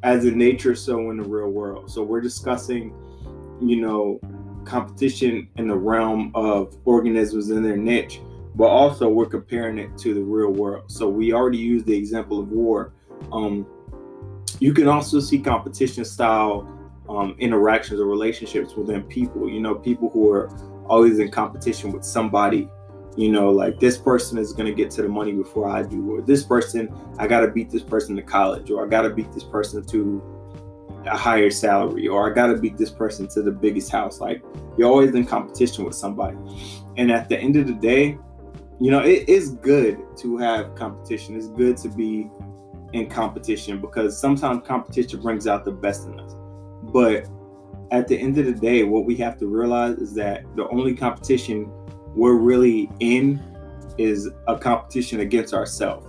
as 0.03 0.25
in 0.25 0.37
nature, 0.37 0.75
so 0.75 1.11
in 1.11 1.17
the 1.17 1.23
real 1.23 1.49
world. 1.49 1.91
So 1.91 2.01
we're 2.03 2.21
discussing, 2.21 2.95
you 3.61 3.81
know, 3.81 4.19
competition 4.65 5.47
in 5.57 5.67
the 5.67 5.75
realm 5.75 6.31
of 6.33 6.77
organisms 6.85 7.49
in 7.49 7.61
their 7.61 7.77
niche, 7.77 8.21
but 8.55 8.67
also 8.67 9.09
we're 9.09 9.27
comparing 9.27 9.77
it 9.77 9.97
to 9.99 10.13
the 10.13 10.21
real 10.21 10.51
world. 10.51 10.91
So 10.91 11.09
we 11.09 11.33
already 11.33 11.57
used 11.57 11.85
the 11.85 11.95
example 11.95 12.39
of 12.39 12.49
war. 12.49 12.93
Um, 13.31 13.67
you 14.59 14.73
can 14.73 14.87
also 14.87 15.19
see 15.19 15.39
competition 15.39 16.05
style 16.05 16.80
um, 17.17 17.35
interactions 17.39 17.99
or 17.99 18.05
relationships 18.05 18.75
within 18.75 19.03
people. 19.03 19.49
You 19.49 19.59
know, 19.59 19.75
people 19.75 20.09
who 20.09 20.29
are 20.31 20.49
always 20.87 21.19
in 21.19 21.29
competition 21.29 21.91
with 21.91 22.03
somebody. 22.03 22.69
You 23.17 23.29
know, 23.29 23.49
like 23.49 23.77
this 23.77 23.97
person 23.97 24.37
is 24.37 24.53
gonna 24.53 24.71
get 24.71 24.89
to 24.91 25.01
the 25.01 25.09
money 25.09 25.33
before 25.33 25.67
I 25.67 25.83
do, 25.83 26.15
or 26.15 26.21
this 26.21 26.43
person, 26.43 26.95
I 27.19 27.27
gotta 27.27 27.49
beat 27.49 27.69
this 27.69 27.83
person 27.83 28.15
to 28.15 28.21
college, 28.21 28.71
or 28.71 28.85
I 28.85 28.87
gotta 28.87 29.09
beat 29.09 29.33
this 29.33 29.43
person 29.43 29.83
to 29.87 30.23
a 31.05 31.17
higher 31.17 31.49
salary, 31.49 32.07
or 32.07 32.31
I 32.31 32.33
gotta 32.33 32.57
beat 32.57 32.77
this 32.77 32.89
person 32.89 33.27
to 33.29 33.41
the 33.41 33.51
biggest 33.51 33.91
house. 33.91 34.21
Like 34.21 34.41
you're 34.77 34.89
always 34.89 35.13
in 35.13 35.25
competition 35.25 35.83
with 35.83 35.95
somebody. 35.95 36.37
And 36.95 37.11
at 37.11 37.27
the 37.27 37.37
end 37.37 37.57
of 37.57 37.67
the 37.67 37.73
day, 37.73 38.17
you 38.79 38.91
know, 38.91 38.99
it 38.99 39.27
is 39.27 39.55
good 39.55 39.99
to 40.17 40.37
have 40.37 40.73
competition. 40.75 41.35
It's 41.35 41.49
good 41.49 41.75
to 41.77 41.89
be 41.89 42.31
in 42.93 43.09
competition 43.09 43.81
because 43.81 44.17
sometimes 44.17 44.65
competition 44.65 45.21
brings 45.21 45.47
out 45.47 45.65
the 45.65 45.71
best 45.71 46.07
in 46.07 46.17
us. 46.19 46.35
But 46.91 47.27
at 47.91 48.07
the 48.07 48.17
end 48.17 48.37
of 48.37 48.45
the 48.45 48.53
day, 48.53 48.83
what 48.83 49.05
we 49.05 49.15
have 49.17 49.37
to 49.39 49.47
realize 49.47 49.97
is 49.97 50.13
that 50.15 50.43
the 50.55 50.67
only 50.69 50.95
competition 50.95 51.71
we're 52.15 52.35
really 52.35 52.89
in 52.99 53.41
is 53.97 54.29
a 54.47 54.57
competition 54.57 55.19
against 55.19 55.53
ourselves. 55.53 56.07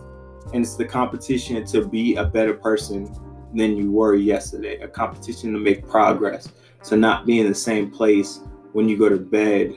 And 0.53 0.65
it's 0.65 0.77
the 0.77 0.85
competition 0.85 1.65
to 1.67 1.87
be 1.87 2.17
a 2.17 2.25
better 2.25 2.55
person 2.55 3.13
than 3.55 3.77
you 3.77 3.91
were 3.91 4.15
yesterday, 4.15 4.81
a 4.81 4.89
competition 4.89 5.53
to 5.53 5.59
make 5.59 5.87
progress, 5.87 6.49
to 6.85 6.97
not 6.97 7.27
be 7.27 7.41
in 7.41 7.49
the 7.49 7.55
same 7.55 7.91
place 7.91 8.41
when 8.73 8.89
you 8.89 8.97
go 8.97 9.09
to 9.09 9.19
bed 9.19 9.75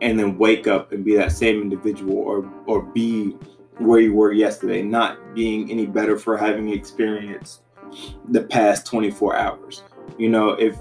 and 0.00 0.18
then 0.18 0.38
wake 0.38 0.66
up 0.66 0.92
and 0.92 1.04
be 1.04 1.16
that 1.16 1.32
same 1.32 1.60
individual 1.60 2.16
or 2.16 2.50
or 2.66 2.82
be 2.82 3.36
where 3.78 4.00
you 4.00 4.14
were 4.14 4.32
yesterday, 4.32 4.82
not 4.82 5.34
being 5.34 5.70
any 5.70 5.86
better 5.86 6.18
for 6.18 6.36
having 6.36 6.68
experienced 6.70 7.62
the 8.28 8.42
past 8.42 8.86
24 8.86 9.36
hours. 9.36 9.82
You 10.18 10.28
know, 10.28 10.50
if 10.50 10.76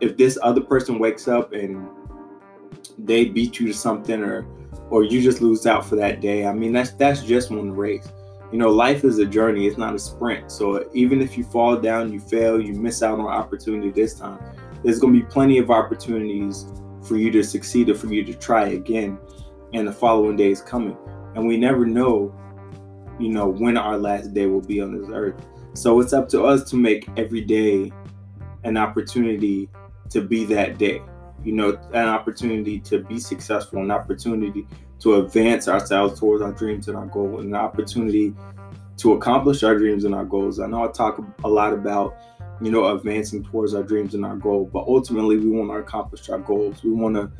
if 0.00 0.16
this 0.16 0.38
other 0.42 0.60
person 0.60 0.98
wakes 0.98 1.28
up 1.28 1.52
and 1.52 1.88
they 2.98 3.26
beat 3.26 3.60
you 3.60 3.68
to 3.68 3.74
something 3.74 4.22
or 4.22 4.46
or 4.90 5.04
you 5.04 5.22
just 5.22 5.40
lose 5.40 5.66
out 5.66 5.86
for 5.86 5.96
that 5.96 6.20
day, 6.20 6.46
I 6.46 6.52
mean 6.52 6.72
that's 6.72 6.90
that's 6.92 7.22
just 7.22 7.50
one 7.50 7.72
race. 7.72 8.08
You 8.50 8.58
know, 8.58 8.70
life 8.70 9.04
is 9.04 9.18
a 9.18 9.24
journey, 9.24 9.66
it's 9.66 9.78
not 9.78 9.94
a 9.94 9.98
sprint. 9.98 10.52
So 10.52 10.90
even 10.92 11.22
if 11.22 11.38
you 11.38 11.44
fall 11.44 11.76
down, 11.76 12.12
you 12.12 12.20
fail, 12.20 12.60
you 12.60 12.74
miss 12.74 13.02
out 13.02 13.18
on 13.18 13.26
opportunity 13.26 13.90
this 13.90 14.14
time, 14.14 14.38
there's 14.82 14.98
gonna 14.98 15.14
be 15.14 15.22
plenty 15.22 15.58
of 15.58 15.70
opportunities 15.70 16.66
for 17.02 17.16
you 17.16 17.30
to 17.30 17.42
succeed 17.42 17.88
or 17.88 17.94
for 17.94 18.06
you 18.08 18.24
to 18.24 18.34
try 18.34 18.68
again 18.68 19.18
and 19.72 19.86
the 19.86 19.92
following 19.92 20.36
day 20.36 20.50
is 20.50 20.60
coming 20.60 20.96
and 21.34 21.46
we 21.46 21.56
never 21.56 21.84
know 21.86 22.34
you 23.18 23.28
know 23.28 23.48
when 23.48 23.76
our 23.76 23.98
last 23.98 24.32
day 24.34 24.46
will 24.46 24.60
be 24.60 24.80
on 24.80 24.96
this 24.96 25.08
earth 25.12 25.34
so 25.74 26.00
it's 26.00 26.12
up 26.12 26.28
to 26.28 26.42
us 26.44 26.68
to 26.70 26.76
make 26.76 27.08
every 27.16 27.40
day 27.40 27.92
an 28.64 28.76
opportunity 28.76 29.68
to 30.10 30.20
be 30.20 30.44
that 30.44 30.78
day 30.78 31.02
you 31.44 31.52
know 31.52 31.78
an 31.92 32.08
opportunity 32.08 32.78
to 32.78 32.98
be 32.98 33.18
successful 33.18 33.80
an 33.80 33.90
opportunity 33.90 34.66
to 34.98 35.16
advance 35.16 35.68
ourselves 35.68 36.18
towards 36.18 36.42
our 36.42 36.52
dreams 36.52 36.88
and 36.88 36.96
our 36.96 37.06
goals 37.06 37.44
an 37.44 37.54
opportunity 37.54 38.34
to 38.96 39.12
accomplish 39.12 39.62
our 39.62 39.76
dreams 39.76 40.04
and 40.04 40.14
our 40.14 40.24
goals 40.24 40.60
i 40.60 40.66
know 40.66 40.84
i 40.84 40.92
talk 40.92 41.22
a 41.44 41.48
lot 41.48 41.72
about 41.72 42.14
you 42.60 42.70
know 42.70 42.94
advancing 42.94 43.42
towards 43.42 43.74
our 43.74 43.82
dreams 43.82 44.14
and 44.14 44.24
our 44.24 44.36
goal 44.36 44.68
but 44.72 44.84
ultimately 44.86 45.36
we 45.36 45.48
want 45.48 45.70
to 45.70 45.76
accomplish 45.76 46.28
our 46.28 46.38
goals 46.38 46.84
we 46.84 46.90
want 46.90 47.14
to 47.14 47.30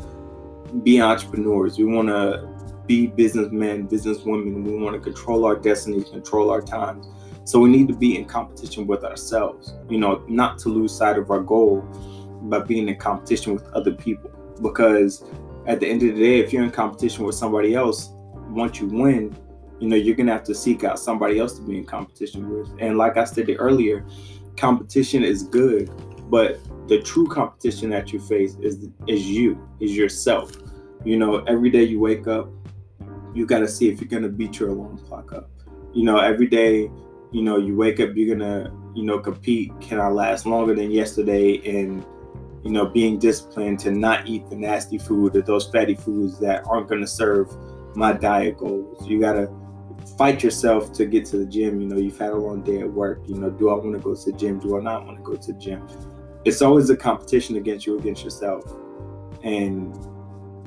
be 0.81 1.01
entrepreneurs 1.01 1.79
we 1.79 1.85
want 1.85 2.09
to 2.09 2.49
be 2.87 3.07
businessmen, 3.07 3.89
businesswomen. 3.89 4.65
We 4.65 4.77
want 4.77 4.95
to 4.95 5.01
control 5.01 5.45
our 5.45 5.57
destiny, 5.57 6.03
control 6.03 6.51
our 6.51 6.61
times. 6.61 7.07
So 7.44 7.58
we 7.58 7.70
need 7.70 7.88
to 7.88 7.94
be 7.94 8.16
in 8.16 8.25
competition 8.25 8.87
with 8.87 9.04
ourselves, 9.04 9.75
you 9.88 9.99
know, 9.99 10.25
not 10.28 10.58
to 10.61 10.68
lose 10.68 10.96
sight 10.96 11.18
of 11.18 11.30
our 11.30 11.40
goal, 11.40 11.84
but 12.42 12.68
being 12.68 12.88
in 12.88 12.96
competition 12.96 13.54
with 13.54 13.66
other 13.72 13.92
people. 13.92 14.30
Because 14.61 15.25
at 15.66 15.80
the 15.80 15.88
end 15.88 16.02
of 16.02 16.14
the 16.14 16.20
day, 16.20 16.38
if 16.38 16.52
you're 16.52 16.62
in 16.62 16.70
competition 16.70 17.25
with 17.25 17.34
somebody 17.34 17.75
else, 17.75 18.11
once 18.49 18.80
you 18.80 18.87
win, 18.87 19.37
you 19.80 19.88
know, 19.88 19.96
you're 19.96 20.14
gonna 20.14 20.32
have 20.32 20.44
to 20.44 20.54
seek 20.54 20.84
out 20.84 20.99
somebody 20.99 21.38
else 21.38 21.54
to 21.58 21.62
be 21.62 21.78
in 21.78 21.84
competition 21.84 22.49
with. 22.49 22.68
And 22.78 22.96
like 22.96 23.16
I 23.16 23.25
stated 23.25 23.56
earlier, 23.58 24.06
competition 24.56 25.25
is 25.25 25.42
good, 25.42 25.90
but 26.30 26.61
the 26.88 27.00
true 27.00 27.26
competition 27.26 27.90
that 27.90 28.12
you 28.12 28.20
face 28.20 28.56
is 28.61 28.88
is 29.06 29.26
you, 29.26 29.58
is 29.80 29.96
yourself. 29.96 30.52
You 31.04 31.16
know, 31.16 31.38
every 31.44 31.70
day 31.70 31.82
you 31.82 31.99
wake 31.99 32.28
up, 32.28 32.49
you 33.34 33.46
got 33.46 33.61
to 33.61 33.68
see 33.68 33.88
if 33.88 34.00
you're 34.00 34.20
to 34.20 34.28
beat 34.28 34.61
your 34.61 34.68
alarm 34.70 34.99
clock 34.99 35.32
up. 35.32 35.50
You 35.92 36.04
know, 36.04 36.18
every 36.18 36.46
day, 36.46 36.90
you 37.33 37.43
know, 37.43 37.57
you 37.57 37.77
wake 37.77 37.99
up, 38.01 38.11
you're 38.15 38.37
to, 38.39 38.73
you 38.95 39.05
know, 39.05 39.19
compete. 39.19 39.73
Can 39.81 39.99
I 40.01 40.09
last 40.09 40.47
longer 40.47 40.75
than 40.75 40.91
yesterday? 40.91 41.57
And, 41.81 42.05
you 42.62 42.71
know, 42.71 42.87
being 42.87 43.19
disciplined 43.19 43.81
to 43.81 43.91
not 43.91 44.29
eat 44.29 44.49
the 44.49 44.57
nasty 44.57 44.99
food 44.99 45.35
or 45.35 45.43
those 45.43 45.69
fatty 45.69 45.95
foods 45.95 46.39
that 46.41 46.65
aren't 46.67 46.89
to 47.01 47.07
serve 47.07 47.51
my 47.97 48.12
diet 48.12 48.59
goals. 48.59 49.07
You 49.09 49.21
got 49.21 49.33
to 49.33 49.51
fight 50.17 50.43
yourself 50.43 50.93
to 50.93 51.07
get 51.07 51.25
to 51.27 51.39
the 51.39 51.47
gym. 51.47 51.81
You 51.81 51.89
know, 51.89 51.97
you've 51.97 52.19
had 52.19 52.31
a 52.31 52.37
long 52.37 52.62
day 52.62 52.81
at 52.81 52.91
work. 52.91 53.23
You 53.27 53.37
know, 53.37 53.51
do 53.51 53.71
I 53.71 53.75
want 53.75 53.93
to 53.95 53.99
go 53.99 54.15
to 54.15 54.31
the 54.31 54.37
gym? 54.37 54.61
Do 54.61 54.79
I 54.79 54.83
not 54.83 55.07
want 55.07 55.19
to 55.19 55.23
go 55.25 55.37
to 55.37 55.53
the 55.53 55.59
gym? 55.59 55.89
It's 56.45 56.61
always 56.61 56.91
a 56.91 56.97
competition 56.97 57.57
against 57.57 57.87
you, 57.87 57.99
against 57.99 58.23
yourself. 58.23 58.65
And 59.43 59.97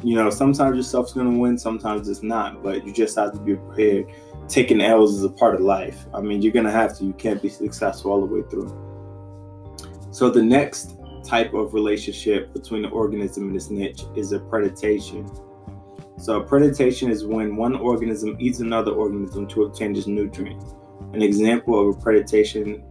you 0.04 0.16
know, 0.16 0.30
sometimes 0.30 0.76
yourself's 0.76 1.14
to 1.14 1.24
win, 1.24 1.58
sometimes 1.58 2.08
it's 2.10 2.22
not, 2.22 2.62
but 2.62 2.86
you 2.86 2.94
just 2.94 3.18
have 3.18 3.34
to 3.34 3.40
be 3.40 3.56
prepared. 3.56 4.08
Taking 4.48 4.82
L's 4.82 5.16
is 5.16 5.24
a 5.24 5.30
part 5.30 5.56
of 5.56 5.62
life. 5.62 6.06
I 6.14 6.22
mean, 6.22 6.42
you're 6.42 6.54
going 6.54 6.66
to 6.66 6.72
have 6.72 6.98
to. 6.98 7.06
You 7.06 7.14
can't 7.14 7.42
be 7.42 7.50
successful 7.50 8.12
all 8.12 8.20
the 8.22 8.28
way 8.28 8.42
through. 8.50 8.70
So, 10.12 10.30
the 10.30 10.44
next 10.44 10.96
type 11.25 11.54
of 11.54 11.74
relationship 11.74 12.54
between 12.54 12.84
the 12.84 12.90
organism 12.90 13.48
and 13.48 13.56
its 13.56 13.70
niche 13.70 14.04
is 14.16 14.32
a 14.32 14.40
predation. 14.40 15.28
So, 16.18 16.42
predation 16.42 17.10
is 17.10 17.25
when 17.25 17.56
one 17.56 17.75
organism 17.75 18.38
eats 18.40 18.60
another 18.60 18.92
organism 18.92 19.48
to 19.48 19.64
obtain 19.64 19.96
its 19.96 20.08
nutrients. 20.08 20.75
An 21.14 21.22
example 21.22 21.90
of 21.90 21.98
a 21.98 22.00
predation 22.00 22.84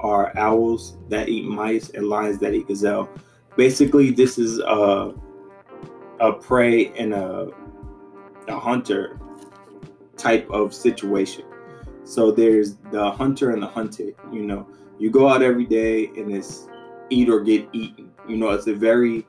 are 0.00 0.36
owls 0.36 0.96
that 1.08 1.28
eat 1.28 1.44
mice 1.44 1.90
and 1.90 2.08
lions 2.08 2.38
that 2.38 2.54
eat 2.54 2.68
gazelle. 2.68 3.08
Basically, 3.56 4.10
this 4.10 4.38
is 4.38 4.58
a 4.60 5.14
a 6.20 6.32
prey 6.32 6.92
and 6.94 7.12
a, 7.12 7.48
a 8.48 8.58
hunter 8.58 9.20
type 10.16 10.48
of 10.50 10.74
situation. 10.74 11.44
So 12.04 12.30
there's 12.30 12.76
the 12.92 13.10
hunter 13.10 13.50
and 13.50 13.62
the 13.62 13.66
hunted. 13.66 14.14
You 14.32 14.42
know, 14.42 14.68
you 14.98 15.10
go 15.10 15.28
out 15.28 15.42
every 15.42 15.66
day 15.66 16.06
and 16.16 16.32
it's 16.32 16.68
eat 17.10 17.28
or 17.28 17.40
get 17.40 17.68
eaten. 17.72 18.10
You 18.28 18.36
know, 18.36 18.50
it's 18.50 18.66
a 18.66 18.74
very 18.74 19.26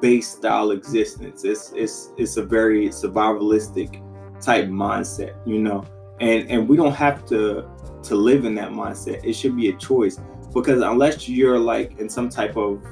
base 0.00 0.28
style 0.28 0.70
existence. 0.70 1.44
It's 1.44 1.72
it's 1.74 2.12
it's 2.16 2.36
a 2.36 2.44
very 2.44 2.88
survivalistic 2.88 4.02
type 4.40 4.66
mindset. 4.66 5.34
You 5.46 5.58
know, 5.60 5.84
and 6.20 6.48
and 6.50 6.68
we 6.68 6.76
don't 6.76 6.94
have 6.94 7.26
to 7.26 7.68
to 8.04 8.14
live 8.14 8.44
in 8.44 8.54
that 8.54 8.70
mindset. 8.70 9.24
It 9.24 9.32
should 9.32 9.56
be 9.56 9.68
a 9.70 9.76
choice 9.76 10.20
because 10.54 10.80
unless 10.80 11.28
you're 11.28 11.58
like 11.58 11.98
in 11.98 12.08
some 12.08 12.28
type 12.28 12.56
of 12.56 12.82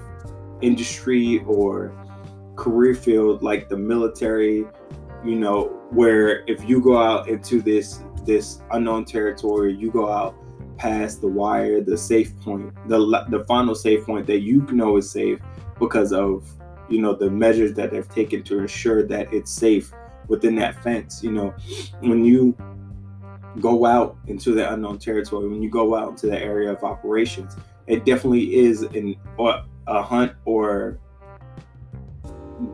industry 0.61 1.45
or 1.47 1.93
career 2.57 2.95
field 2.95 3.43
like 3.43 3.69
the 3.69 3.77
military, 3.77 4.67
you 5.25 5.37
know, 5.37 5.67
where 5.91 6.45
if 6.47 6.69
you 6.69 6.81
go 6.81 7.01
out 7.01 7.29
into 7.29 7.61
this 7.63 8.03
this 8.25 8.61
unknown 8.71 9.05
territory, 9.05 9.75
you 9.75 9.91
go 9.91 10.11
out 10.11 10.35
past 10.77 11.21
the 11.21 11.29
wire, 11.29 11.81
the 11.81 11.97
safe 11.97 12.39
point, 12.41 12.73
the 12.89 12.99
the 13.31 13.45
final 13.47 13.75
safe 13.75 14.05
point 14.05 14.27
that 14.27 14.41
you 14.41 14.63
know 14.73 14.97
is 14.97 15.11
safe 15.11 15.41
because 15.79 16.13
of 16.13 16.49
you 16.89 17.01
know 17.01 17.15
the 17.15 17.31
measures 17.31 17.75
that 17.75 17.91
they've 17.91 18.09
taken 18.09 18.43
to 18.45 18.59
ensure 18.59 19.03
that 19.03 19.33
it's 19.33 19.51
safe 19.51 19.93
within 20.29 20.55
that 20.57 20.83
fence. 20.83 21.23
You 21.23 21.33
know, 21.33 21.55
when 22.01 22.25
you 22.25 22.57
go 23.61 23.87
out 23.87 24.17
into 24.27 24.53
the 24.53 24.73
unknown 24.73 24.99
territory, 24.99 25.49
when 25.49 25.63
you 25.63 25.71
go 25.71 25.95
out 25.95 26.11
into 26.11 26.27
the 26.27 26.39
area 26.39 26.73
of 26.73 26.83
operations, 26.83 27.57
it 27.87 28.05
definitely 28.05 28.55
is 28.55 28.83
an 28.83 29.17
a 29.87 30.03
hunt 30.03 30.33
or 30.45 30.99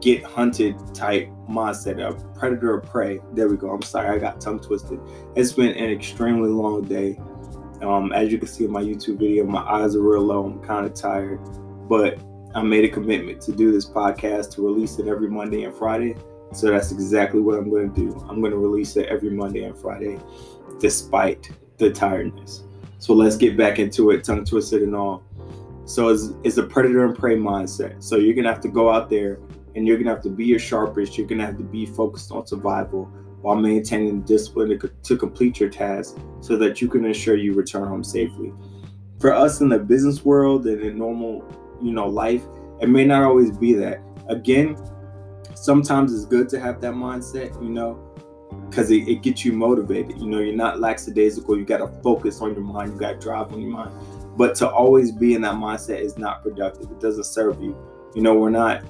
get 0.00 0.22
hunted 0.22 0.76
type 0.94 1.28
mindset 1.48 2.00
of 2.00 2.34
predator 2.34 2.74
or 2.74 2.80
prey. 2.80 3.20
There 3.32 3.48
we 3.48 3.56
go. 3.56 3.70
I'm 3.70 3.82
sorry, 3.82 4.08
I 4.08 4.18
got 4.18 4.40
tongue 4.40 4.60
twisted. 4.60 5.00
It's 5.36 5.52
been 5.52 5.76
an 5.76 5.90
extremely 5.90 6.50
long 6.50 6.82
day. 6.84 7.18
Um, 7.82 8.12
as 8.12 8.30
you 8.30 8.38
can 8.38 8.48
see 8.48 8.64
in 8.64 8.70
my 8.70 8.82
YouTube 8.82 9.18
video, 9.18 9.44
my 9.44 9.62
eyes 9.62 9.96
are 9.96 10.02
real 10.02 10.22
low. 10.22 10.44
I'm 10.44 10.60
kind 10.60 10.84
of 10.84 10.94
tired, 10.94 11.40
but 11.88 12.18
I 12.54 12.62
made 12.62 12.84
a 12.84 12.88
commitment 12.88 13.40
to 13.42 13.52
do 13.52 13.72
this 13.72 13.88
podcast 13.88 14.54
to 14.54 14.62
release 14.62 14.98
it 14.98 15.06
every 15.06 15.30
Monday 15.30 15.64
and 15.64 15.74
Friday. 15.74 16.16
So 16.52 16.70
that's 16.70 16.92
exactly 16.92 17.40
what 17.40 17.56
I'm 17.56 17.70
going 17.70 17.92
to 17.92 18.00
do. 18.00 18.18
I'm 18.28 18.40
going 18.40 18.52
to 18.52 18.58
release 18.58 18.96
it 18.96 19.06
every 19.06 19.30
Monday 19.30 19.64
and 19.64 19.76
Friday, 19.76 20.18
despite 20.78 21.50
the 21.78 21.90
tiredness. 21.90 22.64
So 22.98 23.14
let's 23.14 23.36
get 23.36 23.56
back 23.56 23.78
into 23.78 24.10
it, 24.10 24.24
tongue 24.24 24.44
twisted 24.44 24.82
and 24.82 24.94
all. 24.94 25.22
So 25.86 26.08
it's, 26.08 26.30
it's 26.44 26.58
a 26.58 26.62
predator 26.62 27.04
and 27.06 27.16
prey 27.16 27.34
mindset. 27.34 28.02
So 28.02 28.16
you're 28.16 28.34
gonna 28.34 28.52
have 28.52 28.60
to 28.60 28.68
go 28.68 28.90
out 28.90 29.08
there 29.08 29.38
and 29.74 29.86
you're 29.86 29.98
gonna 29.98 30.10
have 30.10 30.22
to 30.22 30.30
be 30.30 30.44
your 30.44 30.58
sharpest. 30.58 31.16
You're 31.16 31.26
gonna 31.26 31.46
have 31.46 31.58
to 31.58 31.64
be 31.64 31.86
focused 31.86 32.32
on 32.32 32.46
survival 32.46 33.10
while 33.42 33.56
maintaining 33.56 34.22
discipline 34.22 34.78
to, 34.78 34.88
to 34.88 35.16
complete 35.16 35.60
your 35.60 35.70
task 35.70 36.18
so 36.40 36.56
that 36.56 36.80
you 36.80 36.88
can 36.88 37.04
ensure 37.04 37.36
you 37.36 37.54
return 37.54 37.88
home 37.88 38.04
safely. 38.04 38.52
For 39.18 39.32
us 39.32 39.60
in 39.60 39.68
the 39.68 39.78
business 39.78 40.24
world 40.24 40.66
and 40.66 40.80
in 40.82 40.98
normal, 40.98 41.44
you 41.82 41.92
know, 41.92 42.06
life, 42.06 42.44
it 42.80 42.88
may 42.88 43.04
not 43.04 43.22
always 43.22 43.50
be 43.50 43.74
that. 43.74 44.02
Again, 44.28 44.76
sometimes 45.54 46.14
it's 46.14 46.24
good 46.24 46.48
to 46.50 46.60
have 46.60 46.80
that 46.80 46.94
mindset, 46.94 47.54
you 47.62 47.68
know, 47.68 47.94
because 48.68 48.90
it, 48.90 49.08
it, 49.08 49.22
gets 49.22 49.44
you 49.44 49.52
motivated. 49.52 50.18
You 50.18 50.26
know, 50.26 50.38
you're 50.38 50.54
not 50.54 50.80
lackadaisical. 50.80 51.58
You 51.58 51.64
got 51.64 51.78
to 51.78 51.88
focus 52.02 52.40
on 52.40 52.54
your 52.54 52.62
mind. 52.62 52.92
You 52.92 52.98
got 52.98 53.12
to 53.12 53.18
drive 53.18 53.52
on 53.52 53.60
your 53.60 53.70
mind. 53.70 53.92
But 54.36 54.54
to 54.56 54.68
always 54.68 55.12
be 55.12 55.34
in 55.34 55.42
that 55.42 55.54
mindset 55.54 56.00
is 56.00 56.16
not 56.16 56.42
productive. 56.42 56.90
It 56.90 57.00
doesn't 57.00 57.24
serve 57.24 57.60
you. 57.60 57.76
You 58.14 58.22
know, 58.22 58.34
we're 58.34 58.50
not 58.50 58.84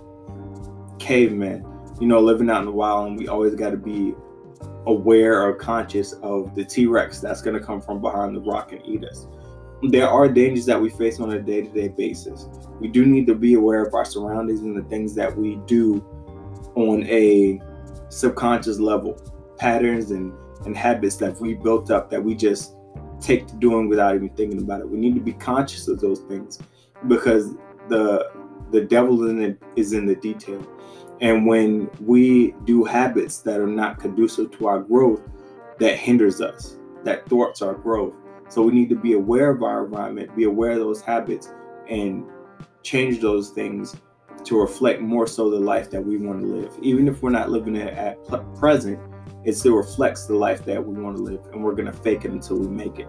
cavemen, 1.01 1.67
you 2.01 2.07
know, 2.07 2.21
living 2.21 2.49
out 2.49 2.61
in 2.61 2.67
the 2.67 2.73
wild, 2.73 3.09
and 3.09 3.19
we 3.19 3.27
always 3.27 3.55
got 3.55 3.71
to 3.71 3.77
be 3.77 4.15
aware 4.87 5.43
or 5.43 5.55
conscious 5.55 6.13
of 6.23 6.55
the 6.55 6.65
T 6.65 6.87
Rex 6.87 7.21
that's 7.21 7.43
going 7.43 7.59
to 7.59 7.65
come 7.65 7.81
from 7.81 8.01
behind 8.01 8.37
the 8.37 8.41
rock 8.41 8.73
and 8.73 8.81
eat 8.87 9.05
us. 9.05 9.27
There 9.83 10.09
are 10.09 10.29
dangers 10.29 10.67
that 10.67 10.81
we 10.81 10.91
face 10.91 11.19
on 11.21 11.33
a 11.33 11.41
day 11.41 11.63
to 11.63 11.69
day 11.69 11.89
basis. 11.89 12.49
We 12.79 12.89
do 12.89 13.05
need 13.05 13.27
to 13.27 13.35
be 13.35 13.55
aware 13.55 13.83
of 13.83 13.95
our 13.95 14.05
surroundings 14.05 14.61
and 14.61 14.77
the 14.77 14.89
things 14.89 15.15
that 15.15 15.35
we 15.37 15.57
do 15.67 16.05
on 16.75 17.05
a 17.07 17.61
subconscious 18.11 18.79
level, 18.79 19.19
patterns 19.59 20.11
and, 20.11 20.33
and 20.65 20.77
habits 20.77 21.17
that 21.17 21.41
we 21.41 21.55
built 21.55 21.91
up 21.91 22.11
that 22.11 22.23
we 22.23 22.35
just 22.35 22.75
take 23.21 23.47
to 23.47 23.55
doing 23.57 23.89
without 23.89 24.15
even 24.15 24.29
thinking 24.31 24.61
about 24.61 24.81
it. 24.81 24.89
We 24.89 24.99
need 24.99 25.15
to 25.15 25.21
be 25.21 25.33
conscious 25.33 25.89
of 25.89 26.01
those 26.01 26.21
things 26.21 26.59
because 27.09 27.55
the 27.89 28.31
the 28.71 28.81
devil 28.81 29.29
in 29.29 29.59
is 29.77 29.93
in 29.93 30.07
the 30.07 30.15
detail. 30.17 30.67
And 31.21 31.47
when 31.47 31.91
we 32.01 32.55
do 32.65 32.85
habits 32.85 33.39
that 33.39 33.61
are 33.61 33.67
not 33.67 33.99
conducive 33.99 34.51
to 34.59 34.67
our 34.67 34.81
growth, 34.81 35.21
that 35.79 35.99
hinders 35.99 36.41
us, 36.41 36.79
that 37.05 37.29
thwarts 37.29 37.63
our 37.63 37.75
growth. 37.75 38.15
So 38.49 38.63
we 38.63 38.73
need 38.73 38.89
to 38.89 38.97
be 38.97 39.13
aware 39.13 39.51
of 39.51 39.63
our 39.63 39.85
environment, 39.85 40.35
be 40.35 40.45
aware 40.45 40.73
of 40.73 40.79
those 40.79 41.03
habits, 41.03 41.53
and 41.89 42.25
change 42.83 43.21
those 43.21 43.51
things 43.51 43.97
to 44.45 44.59
reflect 44.59 45.01
more 45.01 45.27
so 45.27 45.51
the 45.51 45.61
life 45.61 45.91
that 45.91 46.05
we 46.05 46.17
want 46.17 46.41
to 46.41 46.47
live. 46.47 46.73
Even 46.81 47.07
if 47.07 47.23
we're 47.23 47.31
not 47.31 47.51
living 47.51 47.77
it 47.77 47.93
at 47.93 48.17
present, 48.57 48.99
it 49.45 49.55
still 49.55 49.75
reflects 49.75 50.27
the 50.27 50.35
life 50.35 50.65
that 50.65 50.85
we 50.85 51.01
want 51.01 51.17
to 51.17 51.23
live, 51.23 51.47
and 51.53 51.63
we're 51.63 51.75
gonna 51.75 51.93
fake 51.93 52.25
it 52.25 52.31
until 52.31 52.59
we 52.59 52.69
make 52.69 52.99
it. 52.99 53.09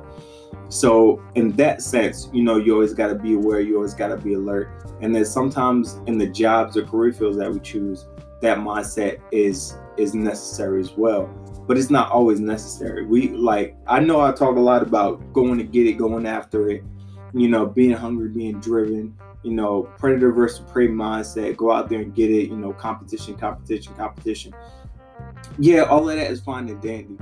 So, 0.70 1.22
in 1.36 1.52
that 1.54 1.82
sense, 1.82 2.30
you 2.32 2.44
know, 2.44 2.58
you 2.58 2.74
always 2.74 2.94
got 2.94 3.08
to 3.08 3.16
be 3.16 3.34
aware, 3.34 3.60
you 3.60 3.76
always 3.76 3.94
got 3.94 4.08
to 4.08 4.18
be 4.18 4.34
alert. 4.34 4.70
And 5.02 5.14
then 5.14 5.26
sometimes 5.26 6.00
in 6.08 6.18
the 6.18 6.28
jobs 6.28 6.78
or 6.78 6.86
career 6.86 7.12
fields 7.12 7.38
that 7.38 7.52
we 7.52 7.60
choose, 7.60 8.08
that 8.42 8.58
mindset 8.58 9.20
is 9.32 9.76
is 9.98 10.14
necessary 10.14 10.80
as 10.80 10.92
well. 10.96 11.28
But 11.68 11.78
it's 11.78 11.90
not 11.90 12.10
always 12.12 12.40
necessary. 12.40 13.06
We 13.06 13.30
like 13.30 13.76
I 13.88 14.00
know 14.00 14.22
I 14.22 14.32
talk 14.32 14.56
a 14.56 14.62
lot 14.62 14.82
about 14.82 15.34
going 15.34 15.58
to 15.58 15.64
get 15.64 15.88
it, 15.88 15.94
going 15.94 16.26
after 16.26 16.70
it, 16.70 16.84
you 17.34 17.50
know, 17.50 17.66
being 17.66 17.92
hungry, 17.92 18.30
being 18.30 18.60
driven, 18.60 19.16
you 19.44 19.52
know, 19.52 19.84
predator 19.98 20.32
versus 20.32 20.60
prey 20.72 20.88
mindset, 20.88 21.58
go 21.58 21.72
out 21.72 21.90
there 21.90 22.00
and 22.00 22.16
get 22.16 22.30
it, 22.30 22.50
you 22.50 22.58
know, 22.58 22.74
competition, 22.74 23.36
competition, 23.36 23.94
competition. 23.96 24.54
Yeah, 25.58 25.82
all 25.82 26.10
of 26.10 26.16
that 26.16 26.32
is 26.32 26.40
fine 26.42 26.70
and 26.70 26.82
dandy. 26.82 27.18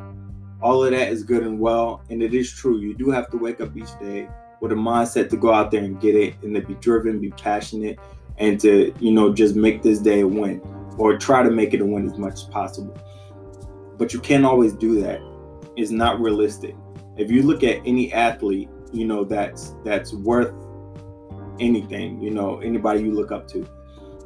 All 0.61 0.83
of 0.83 0.91
that 0.91 1.09
is 1.09 1.23
good 1.23 1.43
and 1.43 1.59
well 1.59 2.01
and 2.09 2.21
it 2.21 2.33
is 2.33 2.51
true. 2.51 2.79
You 2.79 2.93
do 2.93 3.09
have 3.11 3.29
to 3.31 3.37
wake 3.37 3.61
up 3.61 3.75
each 3.75 3.97
day 3.99 4.27
with 4.61 4.71
a 4.71 4.75
mindset 4.75 5.29
to 5.29 5.37
go 5.37 5.53
out 5.53 5.71
there 5.71 5.83
and 5.83 5.99
get 5.99 6.15
it 6.15 6.35
and 6.43 6.53
to 6.55 6.61
be 6.61 6.75
driven 6.75 7.19
be 7.19 7.31
passionate 7.31 7.97
and 8.37 8.59
to 8.59 8.93
you 8.99 9.11
know 9.11 9.33
just 9.33 9.55
make 9.55 9.81
this 9.81 9.99
day 9.99 10.21
a 10.21 10.27
win 10.27 10.61
or 10.97 11.17
try 11.17 11.43
to 11.43 11.51
make 11.51 11.73
it 11.73 11.81
a 11.81 11.85
win 11.85 12.05
as 12.05 12.17
much 12.17 12.33
as 12.33 12.43
possible. 12.43 12.97
But 13.97 14.13
you 14.13 14.19
can't 14.19 14.45
always 14.45 14.73
do 14.73 15.01
that. 15.01 15.21
It's 15.75 15.91
not 15.91 16.19
realistic. 16.19 16.75
If 17.17 17.31
you 17.31 17.43
look 17.43 17.63
at 17.63 17.77
any 17.85 18.11
athlete 18.13 18.69
you 18.91 19.05
know 19.05 19.23
that's 19.23 19.75
that's 19.83 20.13
worth 20.13 20.53
anything 21.59 22.21
you 22.21 22.31
know 22.31 22.59
anybody 22.59 23.01
you 23.01 23.11
look 23.11 23.31
up 23.31 23.47
to. 23.49 23.67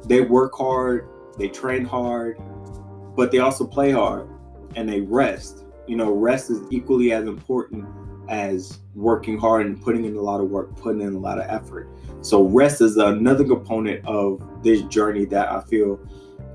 They 0.06 0.20
work 0.20 0.54
hard 0.54 1.08
they 1.38 1.48
train 1.48 1.84
hard 1.84 2.38
but 3.16 3.30
they 3.30 3.38
also 3.38 3.66
play 3.66 3.90
hard 3.90 4.28
and 4.76 4.88
they 4.88 5.00
rest 5.00 5.64
you 5.86 5.96
know, 5.96 6.12
rest 6.12 6.50
is 6.50 6.60
equally 6.70 7.12
as 7.12 7.26
important 7.26 7.86
as 8.28 8.78
working 8.94 9.38
hard 9.38 9.66
and 9.66 9.80
putting 9.82 10.04
in 10.04 10.16
a 10.16 10.20
lot 10.20 10.40
of 10.40 10.50
work, 10.50 10.74
putting 10.76 11.02
in 11.02 11.14
a 11.14 11.18
lot 11.18 11.38
of 11.38 11.44
effort. 11.48 11.88
So 12.22 12.42
rest 12.42 12.80
is 12.80 12.96
another 12.96 13.44
component 13.44 14.04
of 14.06 14.42
this 14.62 14.80
journey 14.82 15.26
that 15.26 15.50
I 15.50 15.60
feel 15.60 16.00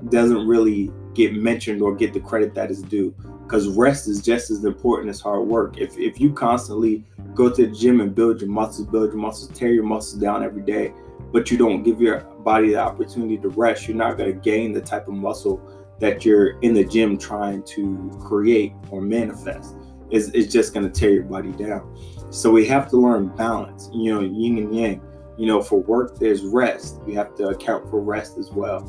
doesn't 0.08 0.46
really 0.46 0.90
get 1.14 1.34
mentioned 1.34 1.80
or 1.80 1.94
get 1.94 2.12
the 2.12 2.20
credit 2.20 2.54
that 2.54 2.70
is 2.70 2.82
due. 2.82 3.14
Because 3.44 3.68
rest 3.68 4.08
is 4.08 4.22
just 4.22 4.50
as 4.50 4.64
important 4.64 5.10
as 5.10 5.20
hard 5.20 5.46
work. 5.46 5.78
If 5.78 5.96
if 5.98 6.20
you 6.20 6.32
constantly 6.32 7.04
go 7.34 7.50
to 7.50 7.66
the 7.66 7.72
gym 7.72 8.00
and 8.00 8.14
build 8.14 8.40
your 8.40 8.50
muscles, 8.50 8.86
build 8.86 9.12
your 9.12 9.20
muscles, 9.20 9.50
tear 9.56 9.72
your 9.72 9.84
muscles 9.84 10.20
down 10.20 10.44
every 10.44 10.62
day, 10.62 10.92
but 11.32 11.50
you 11.50 11.58
don't 11.58 11.82
give 11.82 12.00
your 12.00 12.20
body 12.44 12.70
the 12.70 12.78
opportunity 12.78 13.36
to 13.38 13.48
rest, 13.48 13.88
you're 13.88 13.96
not 13.96 14.16
going 14.16 14.32
to 14.32 14.38
gain 14.40 14.72
the 14.72 14.80
type 14.80 15.08
of 15.08 15.14
muscle 15.14 15.60
that 16.00 16.24
you're 16.24 16.58
in 16.60 16.74
the 16.74 16.84
gym 16.84 17.18
trying 17.18 17.62
to 17.62 18.10
create 18.20 18.72
or 18.90 19.00
manifest. 19.00 19.76
is 20.10 20.52
just 20.52 20.74
going 20.74 20.90
to 20.90 21.00
tear 21.00 21.10
your 21.10 21.24
body 21.24 21.52
down. 21.52 21.96
So 22.30 22.50
we 22.50 22.64
have 22.66 22.88
to 22.90 22.96
learn 22.96 23.28
balance, 23.36 23.90
you 23.92 24.12
know, 24.14 24.20
yin 24.20 24.58
and 24.58 24.74
yang. 24.74 25.02
You 25.36 25.46
know, 25.46 25.62
for 25.62 25.80
work, 25.82 26.18
there's 26.18 26.42
rest. 26.42 27.00
You 27.06 27.14
have 27.14 27.34
to 27.36 27.48
account 27.48 27.88
for 27.90 28.00
rest 28.00 28.38
as 28.38 28.50
well. 28.50 28.82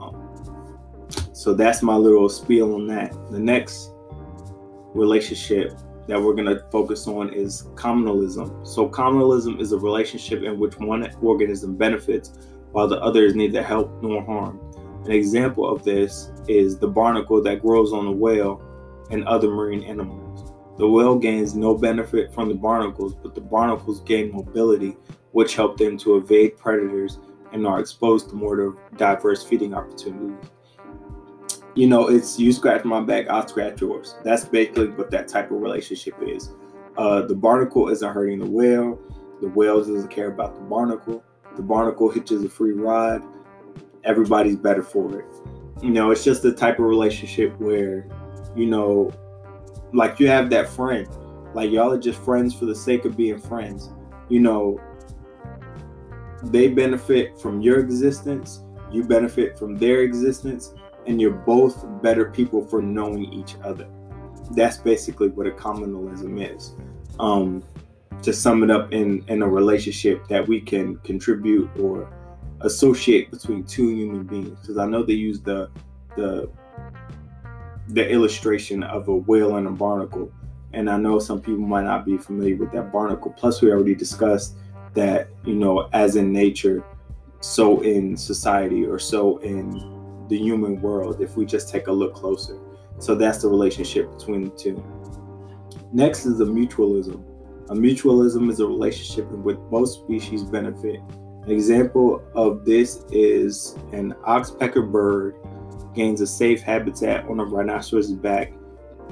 Um, 0.00 1.26
so 1.32 1.54
that's 1.54 1.82
my 1.82 1.96
little 1.96 2.28
spiel 2.28 2.74
on 2.74 2.86
that. 2.88 3.12
The 3.30 3.38
next 3.38 3.90
relationship 4.94 5.78
that 6.06 6.20
we're 6.20 6.34
going 6.34 6.46
to 6.46 6.64
focus 6.70 7.06
on 7.06 7.32
is 7.32 7.64
communalism. 7.74 8.66
So, 8.66 8.88
communalism 8.88 9.60
is 9.60 9.72
a 9.72 9.78
relationship 9.78 10.42
in 10.42 10.58
which 10.58 10.78
one 10.78 11.08
organism 11.20 11.76
benefits 11.76 12.32
while 12.72 12.86
the 12.86 13.00
other 13.00 13.24
is 13.24 13.34
neither 13.34 13.62
help 13.62 14.02
nor 14.02 14.24
harm. 14.24 14.60
An 15.06 15.12
example 15.12 15.70
of 15.70 15.84
this 15.84 16.32
is 16.48 16.78
the 16.78 16.88
barnacle 16.88 17.40
that 17.40 17.62
grows 17.62 17.92
on 17.92 18.08
a 18.08 18.10
whale 18.12 18.60
and 19.08 19.24
other 19.28 19.48
marine 19.48 19.84
animals. 19.84 20.52
The 20.78 20.88
whale 20.88 21.16
gains 21.16 21.54
no 21.54 21.76
benefit 21.76 22.34
from 22.34 22.48
the 22.48 22.56
barnacles, 22.56 23.14
but 23.14 23.32
the 23.32 23.40
barnacles 23.40 24.00
gain 24.00 24.32
mobility, 24.32 24.96
which 25.30 25.54
help 25.54 25.78
them 25.78 25.96
to 25.98 26.16
evade 26.16 26.56
predators 26.56 27.20
and 27.52 27.64
are 27.68 27.78
exposed 27.78 28.30
to 28.30 28.34
more 28.34 28.76
diverse 28.96 29.44
feeding 29.44 29.74
opportunities. 29.74 30.50
You 31.76 31.86
know, 31.86 32.08
it's 32.08 32.36
you 32.40 32.52
scratch 32.52 32.84
my 32.84 33.00
back, 33.00 33.28
I'll 33.28 33.46
scratch 33.46 33.80
yours. 33.80 34.16
That's 34.24 34.44
basically 34.44 34.88
what 34.88 35.12
that 35.12 35.28
type 35.28 35.52
of 35.52 35.60
relationship 35.60 36.16
is. 36.20 36.50
Uh, 36.96 37.22
the 37.22 37.34
barnacle 37.36 37.90
isn't 37.90 38.12
hurting 38.12 38.40
the 38.40 38.46
whale. 38.46 38.98
The 39.40 39.48
whale 39.50 39.78
doesn't 39.78 40.08
care 40.08 40.32
about 40.32 40.56
the 40.56 40.62
barnacle. 40.62 41.22
The 41.54 41.62
barnacle 41.62 42.10
hitches 42.10 42.42
a 42.42 42.48
free 42.48 42.72
ride 42.72 43.22
everybody's 44.06 44.56
better 44.56 44.82
for 44.82 45.18
it. 45.18 45.26
You 45.82 45.90
know, 45.90 46.10
it's 46.10 46.24
just 46.24 46.42
the 46.42 46.52
type 46.52 46.78
of 46.78 46.86
relationship 46.86 47.58
where, 47.60 48.06
you 48.54 48.66
know, 48.66 49.12
like 49.92 50.18
you 50.18 50.28
have 50.28 50.48
that 50.50 50.68
friend, 50.68 51.06
like 51.54 51.70
y'all 51.70 51.92
are 51.92 51.98
just 51.98 52.20
friends 52.22 52.54
for 52.54 52.64
the 52.64 52.74
sake 52.74 53.04
of 53.04 53.16
being 53.16 53.38
friends. 53.38 53.90
You 54.28 54.40
know, 54.40 54.80
they 56.44 56.68
benefit 56.68 57.38
from 57.38 57.60
your 57.60 57.80
existence, 57.80 58.62
you 58.90 59.04
benefit 59.04 59.58
from 59.58 59.76
their 59.76 60.00
existence, 60.00 60.74
and 61.06 61.20
you're 61.20 61.30
both 61.30 61.84
better 62.02 62.30
people 62.30 62.64
for 62.64 62.80
knowing 62.80 63.32
each 63.32 63.56
other. 63.62 63.88
That's 64.52 64.78
basically 64.78 65.28
what 65.28 65.46
a 65.46 65.50
communalism 65.50 66.54
is. 66.54 66.74
Um, 67.18 67.62
to 68.22 68.32
sum 68.32 68.62
it 68.62 68.70
up 68.70 68.92
in 68.92 69.24
in 69.28 69.42
a 69.42 69.48
relationship 69.48 70.26
that 70.28 70.46
we 70.46 70.60
can 70.60 70.96
contribute 70.98 71.68
or 71.78 72.10
associate 72.60 73.30
between 73.30 73.64
two 73.64 73.88
human 73.90 74.24
beings 74.24 74.58
because 74.60 74.78
I 74.78 74.86
know 74.86 75.02
they 75.02 75.14
use 75.14 75.40
the 75.40 75.70
the 76.16 76.48
the 77.88 78.08
illustration 78.10 78.82
of 78.82 79.08
a 79.08 79.14
whale 79.14 79.56
and 79.56 79.66
a 79.66 79.70
barnacle, 79.70 80.32
and 80.72 80.90
I 80.90 80.96
know 80.96 81.18
some 81.18 81.40
people 81.40 81.60
might 81.60 81.84
not 81.84 82.04
be 82.04 82.18
familiar 82.18 82.56
with 82.56 82.72
that 82.72 82.92
barnacle. 82.92 83.32
Plus, 83.32 83.62
we 83.62 83.70
already 83.70 83.94
discussed 83.94 84.56
that 84.94 85.28
you 85.44 85.54
know, 85.54 85.88
as 85.92 86.16
in 86.16 86.32
nature, 86.32 86.82
so 87.40 87.80
in 87.82 88.16
society, 88.16 88.84
or 88.84 88.98
so 88.98 89.38
in 89.38 90.26
the 90.28 90.36
human 90.36 90.80
world. 90.80 91.20
If 91.20 91.36
we 91.36 91.46
just 91.46 91.68
take 91.68 91.86
a 91.86 91.92
look 91.92 92.14
closer, 92.14 92.58
so 92.98 93.14
that's 93.14 93.42
the 93.42 93.48
relationship 93.48 94.10
between 94.18 94.44
the 94.44 94.50
two. 94.50 94.84
Next 95.92 96.26
is 96.26 96.38
the 96.38 96.46
mutualism. 96.46 97.22
A 97.68 97.74
mutualism 97.74 98.50
is 98.50 98.60
a 98.60 98.66
relationship 98.66 99.30
in 99.30 99.42
which 99.42 99.58
both 99.70 99.88
species 99.88 100.42
benefit. 100.44 101.00
An 101.46 101.52
example 101.52 102.24
of 102.34 102.64
this 102.64 103.04
is 103.12 103.76
an 103.92 104.14
oxpecker 104.26 104.90
bird 104.90 105.36
gains 105.94 106.20
a 106.20 106.26
safe 106.26 106.60
habitat 106.60 107.24
on 107.28 107.38
a 107.38 107.44
rhinoceros' 107.44 108.10
back 108.10 108.52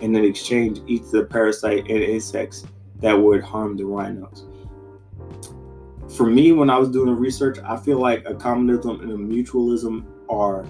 and 0.02 0.16
in 0.16 0.24
exchange 0.24 0.80
eats 0.88 1.12
the 1.12 1.22
parasite 1.26 1.88
and 1.88 2.02
insects 2.02 2.66
that 2.98 3.12
would 3.12 3.40
harm 3.40 3.76
the 3.76 3.84
rhinos. 3.84 4.46
For 6.16 6.26
me, 6.26 6.50
when 6.50 6.70
I 6.70 6.76
was 6.76 6.90
doing 6.90 7.06
the 7.06 7.14
research, 7.14 7.58
I 7.64 7.76
feel 7.76 8.00
like 8.00 8.28
a 8.28 8.34
communism 8.34 9.00
and 9.00 9.12
a 9.12 9.16
mutualism 9.16 10.04
are 10.28 10.66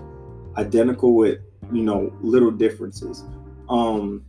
identical 0.59 1.15
with, 1.15 1.41
you 1.73 1.83
know, 1.83 2.15
little 2.21 2.51
differences. 2.51 3.25
Um, 3.71 4.23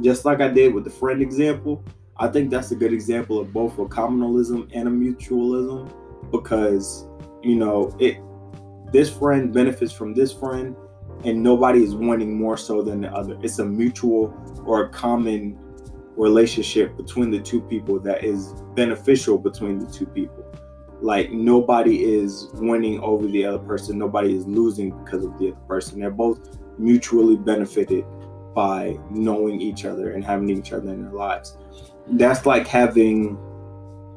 just 0.00 0.24
like 0.24 0.40
I 0.40 0.48
did 0.48 0.74
with 0.74 0.82
the 0.82 0.90
friend 0.90 1.22
example, 1.22 1.84
I 2.16 2.26
think 2.26 2.50
that's 2.50 2.72
a 2.72 2.76
good 2.76 2.92
example 2.92 3.38
of 3.38 3.52
both 3.52 3.78
a 3.78 3.84
communalism 3.84 4.68
and 4.74 4.88
a 4.88 4.90
mutualism 4.90 5.88
because, 6.30 7.06
you 7.42 7.56
know, 7.56 7.94
it 7.98 8.18
this 8.92 9.08
friend 9.08 9.52
benefits 9.52 9.92
from 9.92 10.14
this 10.14 10.32
friend 10.32 10.74
and 11.24 11.42
nobody 11.42 11.82
is 11.82 11.94
wanting 11.94 12.36
more 12.36 12.56
so 12.56 12.82
than 12.82 13.02
the 13.02 13.12
other. 13.12 13.38
It's 13.42 13.58
a 13.58 13.64
mutual 13.64 14.34
or 14.64 14.86
a 14.86 14.88
common 14.88 15.58
relationship 16.16 16.96
between 16.96 17.30
the 17.30 17.40
two 17.40 17.60
people 17.62 18.00
that 18.00 18.24
is 18.24 18.54
beneficial 18.74 19.38
between 19.38 19.78
the 19.78 19.86
two 19.90 20.06
people. 20.06 20.44
Like 21.00 21.30
nobody 21.30 22.04
is 22.04 22.48
winning 22.54 23.00
over 23.00 23.26
the 23.26 23.44
other 23.44 23.58
person, 23.58 23.98
nobody 23.98 24.34
is 24.34 24.46
losing 24.46 24.90
because 25.02 25.24
of 25.24 25.38
the 25.38 25.48
other 25.48 25.60
person. 25.66 26.00
They're 26.00 26.10
both 26.10 26.58
mutually 26.78 27.36
benefited 27.36 28.04
by 28.54 28.98
knowing 29.10 29.60
each 29.60 29.84
other 29.84 30.12
and 30.12 30.24
having 30.24 30.50
each 30.50 30.72
other 30.72 30.92
in 30.92 31.02
their 31.02 31.12
lives. 31.12 31.56
That's 32.08 32.44
like 32.44 32.66
having, 32.66 33.38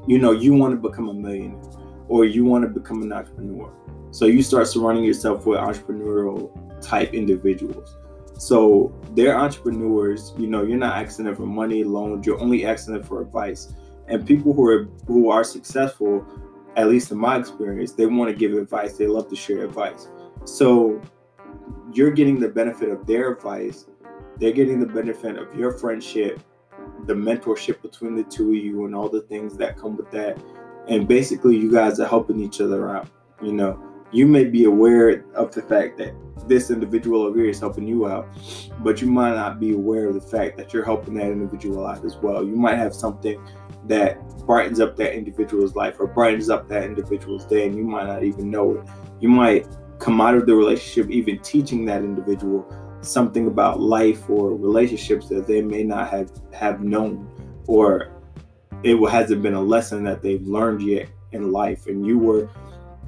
you 0.07 0.17
know, 0.17 0.31
you 0.31 0.53
want 0.53 0.73
to 0.73 0.89
become 0.89 1.09
a 1.09 1.13
millionaire 1.13 1.61
or 2.07 2.25
you 2.25 2.45
want 2.45 2.63
to 2.63 2.69
become 2.69 3.01
an 3.01 3.11
entrepreneur. 3.11 3.71
So 4.11 4.25
you 4.25 4.43
start 4.43 4.67
surrounding 4.67 5.03
yourself 5.03 5.45
with 5.45 5.59
entrepreneurial 5.59 6.51
type 6.81 7.13
individuals. 7.13 7.97
So 8.37 8.93
they're 9.15 9.37
entrepreneurs. 9.37 10.33
You 10.37 10.47
know, 10.47 10.63
you're 10.63 10.77
not 10.77 10.97
asking 10.97 11.25
them 11.25 11.35
for 11.35 11.45
money, 11.45 11.83
loans. 11.83 12.25
You're 12.25 12.39
only 12.39 12.65
asking 12.65 12.95
them 12.95 13.03
for 13.03 13.21
advice. 13.21 13.73
And 14.07 14.27
people 14.27 14.53
who 14.53 14.67
are 14.67 14.83
who 15.07 15.29
are 15.29 15.43
successful, 15.43 16.25
at 16.75 16.89
least 16.89 17.11
in 17.11 17.17
my 17.17 17.37
experience, 17.37 17.93
they 17.93 18.05
want 18.05 18.29
to 18.29 18.35
give 18.35 18.53
advice. 18.53 18.97
They 18.97 19.07
love 19.07 19.29
to 19.29 19.35
share 19.35 19.63
advice. 19.63 20.09
So 20.45 21.01
you're 21.93 22.11
getting 22.11 22.39
the 22.39 22.49
benefit 22.49 22.89
of 22.89 23.05
their 23.07 23.31
advice. 23.31 23.85
They're 24.37 24.51
getting 24.51 24.79
the 24.79 24.87
benefit 24.87 25.37
of 25.37 25.55
your 25.55 25.71
friendship, 25.71 26.41
the 27.05 27.13
mentorship 27.13 27.81
between 27.81 28.15
the 28.15 28.23
two 28.23 28.49
of 28.49 28.55
you, 28.55 28.85
and 28.85 28.95
all 28.95 29.09
the 29.09 29.21
things 29.21 29.55
that 29.57 29.77
come 29.77 29.95
with 29.95 30.11
that. 30.11 30.37
And 30.87 31.07
basically, 31.07 31.57
you 31.57 31.71
guys 31.71 31.99
are 31.99 32.07
helping 32.07 32.39
each 32.39 32.61
other 32.61 32.89
out. 32.89 33.07
You 33.41 33.53
know, 33.53 33.79
you 34.11 34.27
may 34.27 34.45
be 34.45 34.65
aware 34.65 35.25
of 35.33 35.53
the 35.53 35.61
fact 35.61 35.97
that 35.97 36.13
this 36.47 36.69
individual 36.69 37.23
over 37.23 37.39
here 37.39 37.49
is 37.49 37.59
helping 37.59 37.87
you 37.87 38.07
out, 38.07 38.27
but 38.79 39.01
you 39.01 39.07
might 39.07 39.35
not 39.35 39.59
be 39.59 39.73
aware 39.73 40.09
of 40.09 40.13
the 40.15 40.21
fact 40.21 40.57
that 40.57 40.73
you're 40.73 40.83
helping 40.83 41.13
that 41.15 41.27
individual 41.27 41.85
out 41.85 42.03
as 42.03 42.17
well. 42.17 42.43
You 42.43 42.55
might 42.55 42.77
have 42.77 42.93
something 42.93 43.41
that 43.87 44.21
brightens 44.45 44.79
up 44.79 44.95
that 44.97 45.13
individual's 45.15 45.75
life 45.75 45.95
or 45.99 46.07
brightens 46.07 46.49
up 46.49 46.67
that 46.69 46.83
individual's 46.83 47.45
day, 47.45 47.65
and 47.65 47.75
you 47.75 47.83
might 47.83 48.07
not 48.07 48.23
even 48.23 48.51
know 48.51 48.77
it. 48.77 48.87
You 49.19 49.29
might 49.29 49.67
come 49.99 50.19
out 50.19 50.35
of 50.35 50.45
the 50.45 50.53
relationship 50.53 51.09
even 51.09 51.39
teaching 51.39 51.85
that 51.85 52.03
individual 52.03 52.67
something 53.01 53.47
about 53.47 53.79
life 53.79 54.29
or 54.29 54.51
relationships 54.51 55.27
that 55.29 55.47
they 55.47 55.61
may 55.61 55.83
not 55.83 56.09
have 56.09 56.31
have 56.53 56.81
known 56.81 57.29
or 57.67 58.11
it 58.83 58.97
hasn't 59.09 59.41
been 59.41 59.53
a 59.53 59.61
lesson 59.61 60.03
that 60.03 60.21
they've 60.21 60.45
learned 60.45 60.81
yet 60.81 61.09
in 61.31 61.51
life 61.51 61.87
and 61.87 62.05
you 62.05 62.19
were 62.19 62.49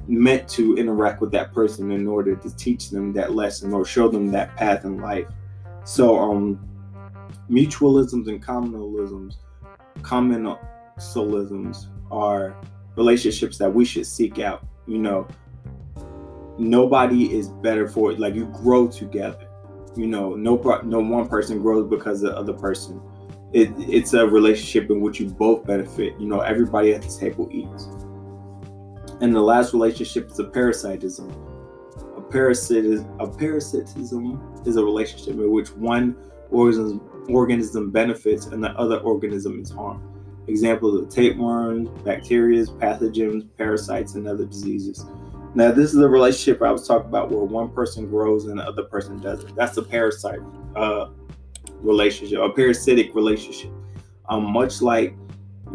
meant 0.08 0.48
to 0.48 0.76
interact 0.76 1.20
with 1.20 1.30
that 1.32 1.52
person 1.52 1.90
in 1.90 2.06
order 2.06 2.36
to 2.36 2.56
teach 2.56 2.90
them 2.90 3.12
that 3.12 3.34
lesson 3.34 3.72
or 3.72 3.84
show 3.84 4.08
them 4.08 4.30
that 4.30 4.54
path 4.56 4.84
in 4.84 4.98
life. 4.98 5.26
So, 5.84 6.18
um, 6.18 6.60
mutualisms 7.50 8.28
and 8.28 8.44
communalisms, 8.44 9.36
communalisms 10.00 11.86
are 12.10 12.56
relationships 12.96 13.58
that 13.58 13.72
we 13.72 13.84
should 13.84 14.06
seek 14.06 14.38
out. 14.38 14.64
You 14.86 14.98
know, 14.98 15.26
nobody 16.58 17.34
is 17.34 17.48
better 17.48 17.88
for 17.88 18.12
it. 18.12 18.20
Like 18.20 18.34
you 18.34 18.46
grow 18.46 18.88
together. 18.88 19.46
You 19.96 20.06
know, 20.06 20.34
no 20.34 20.56
no 20.84 21.00
one 21.00 21.28
person 21.28 21.60
grows 21.60 21.88
because 21.88 22.22
of 22.22 22.32
the 22.32 22.36
other 22.36 22.52
person. 22.52 23.00
It, 23.52 23.70
it's 23.78 24.12
a 24.12 24.26
relationship 24.26 24.90
in 24.90 25.00
which 25.00 25.20
you 25.20 25.28
both 25.28 25.66
benefit. 25.66 26.18
You 26.18 26.26
know, 26.26 26.40
everybody 26.40 26.92
at 26.92 27.02
the 27.02 27.08
table 27.08 27.48
eats. 27.50 27.84
And 29.20 29.34
the 29.34 29.40
last 29.40 29.72
relationship 29.72 30.30
is 30.30 30.38
a 30.38 30.44
parasitism. 30.44 31.30
A 32.16 32.20
parasitism, 32.20 33.08
a 33.18 33.28
parasitism 33.28 34.62
is 34.66 34.76
a 34.76 34.84
relationship 34.84 35.34
in 35.34 35.50
which 35.50 35.70
one 35.70 36.16
organism, 36.50 37.00
organism 37.28 37.90
benefits 37.90 38.46
and 38.46 38.62
the 38.62 38.70
other 38.70 38.98
organism 38.98 39.60
is 39.60 39.70
harmed. 39.70 40.02
Examples 40.48 41.00
of 41.00 41.08
tapeworms, 41.08 41.88
bacteria, 42.04 42.64
pathogens, 42.64 43.48
parasites, 43.56 44.14
and 44.14 44.28
other 44.28 44.44
diseases. 44.44 45.04
Now, 45.54 45.72
this 45.72 45.94
is 45.94 46.00
a 46.00 46.08
relationship 46.08 46.62
I 46.62 46.70
was 46.70 46.86
talking 46.86 47.08
about 47.08 47.30
where 47.30 47.42
one 47.42 47.70
person 47.70 48.08
grows 48.08 48.44
and 48.44 48.58
the 48.58 48.64
other 48.64 48.84
person 48.84 49.18
doesn't. 49.20 49.56
That's 49.56 49.76
a 49.78 49.82
parasite 49.82 50.40
uh, 50.76 51.08
relationship, 51.80 52.40
a 52.40 52.50
parasitic 52.50 53.14
relationship. 53.14 53.70
Um, 54.28 54.52
much 54.52 54.82
like 54.82 55.16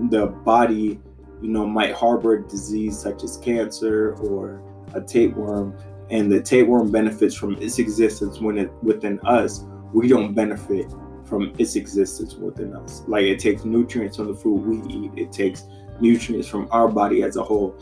the 0.09 0.27
body 0.27 0.99
you 1.41 1.49
know, 1.49 1.65
might 1.65 1.93
harbor 1.93 2.35
a 2.35 2.47
disease 2.47 2.97
such 2.97 3.23
as 3.23 3.37
cancer 3.37 4.13
or 4.15 4.61
a 4.93 5.01
tapeworm, 5.01 5.75
and 6.09 6.31
the 6.31 6.41
tapeworm 6.41 6.91
benefits 6.91 7.33
from 7.33 7.57
its 7.57 7.79
existence 7.79 8.39
when 8.39 8.57
it 8.57 8.71
within 8.83 9.19
us, 9.21 9.65
we 9.93 10.07
don't 10.07 10.33
benefit 10.33 10.91
from 11.25 11.53
its 11.57 11.75
existence 11.75 12.35
within 12.35 12.75
us. 12.75 13.03
Like 13.07 13.23
it 13.23 13.39
takes 13.39 13.65
nutrients 13.65 14.17
from 14.17 14.27
the 14.27 14.35
food 14.35 14.65
we 14.65 14.93
eat, 14.93 15.11
it 15.15 15.31
takes 15.31 15.65
nutrients 15.99 16.47
from 16.47 16.67
our 16.71 16.87
body 16.87 17.23
as 17.23 17.37
a 17.37 17.43
whole. 17.43 17.75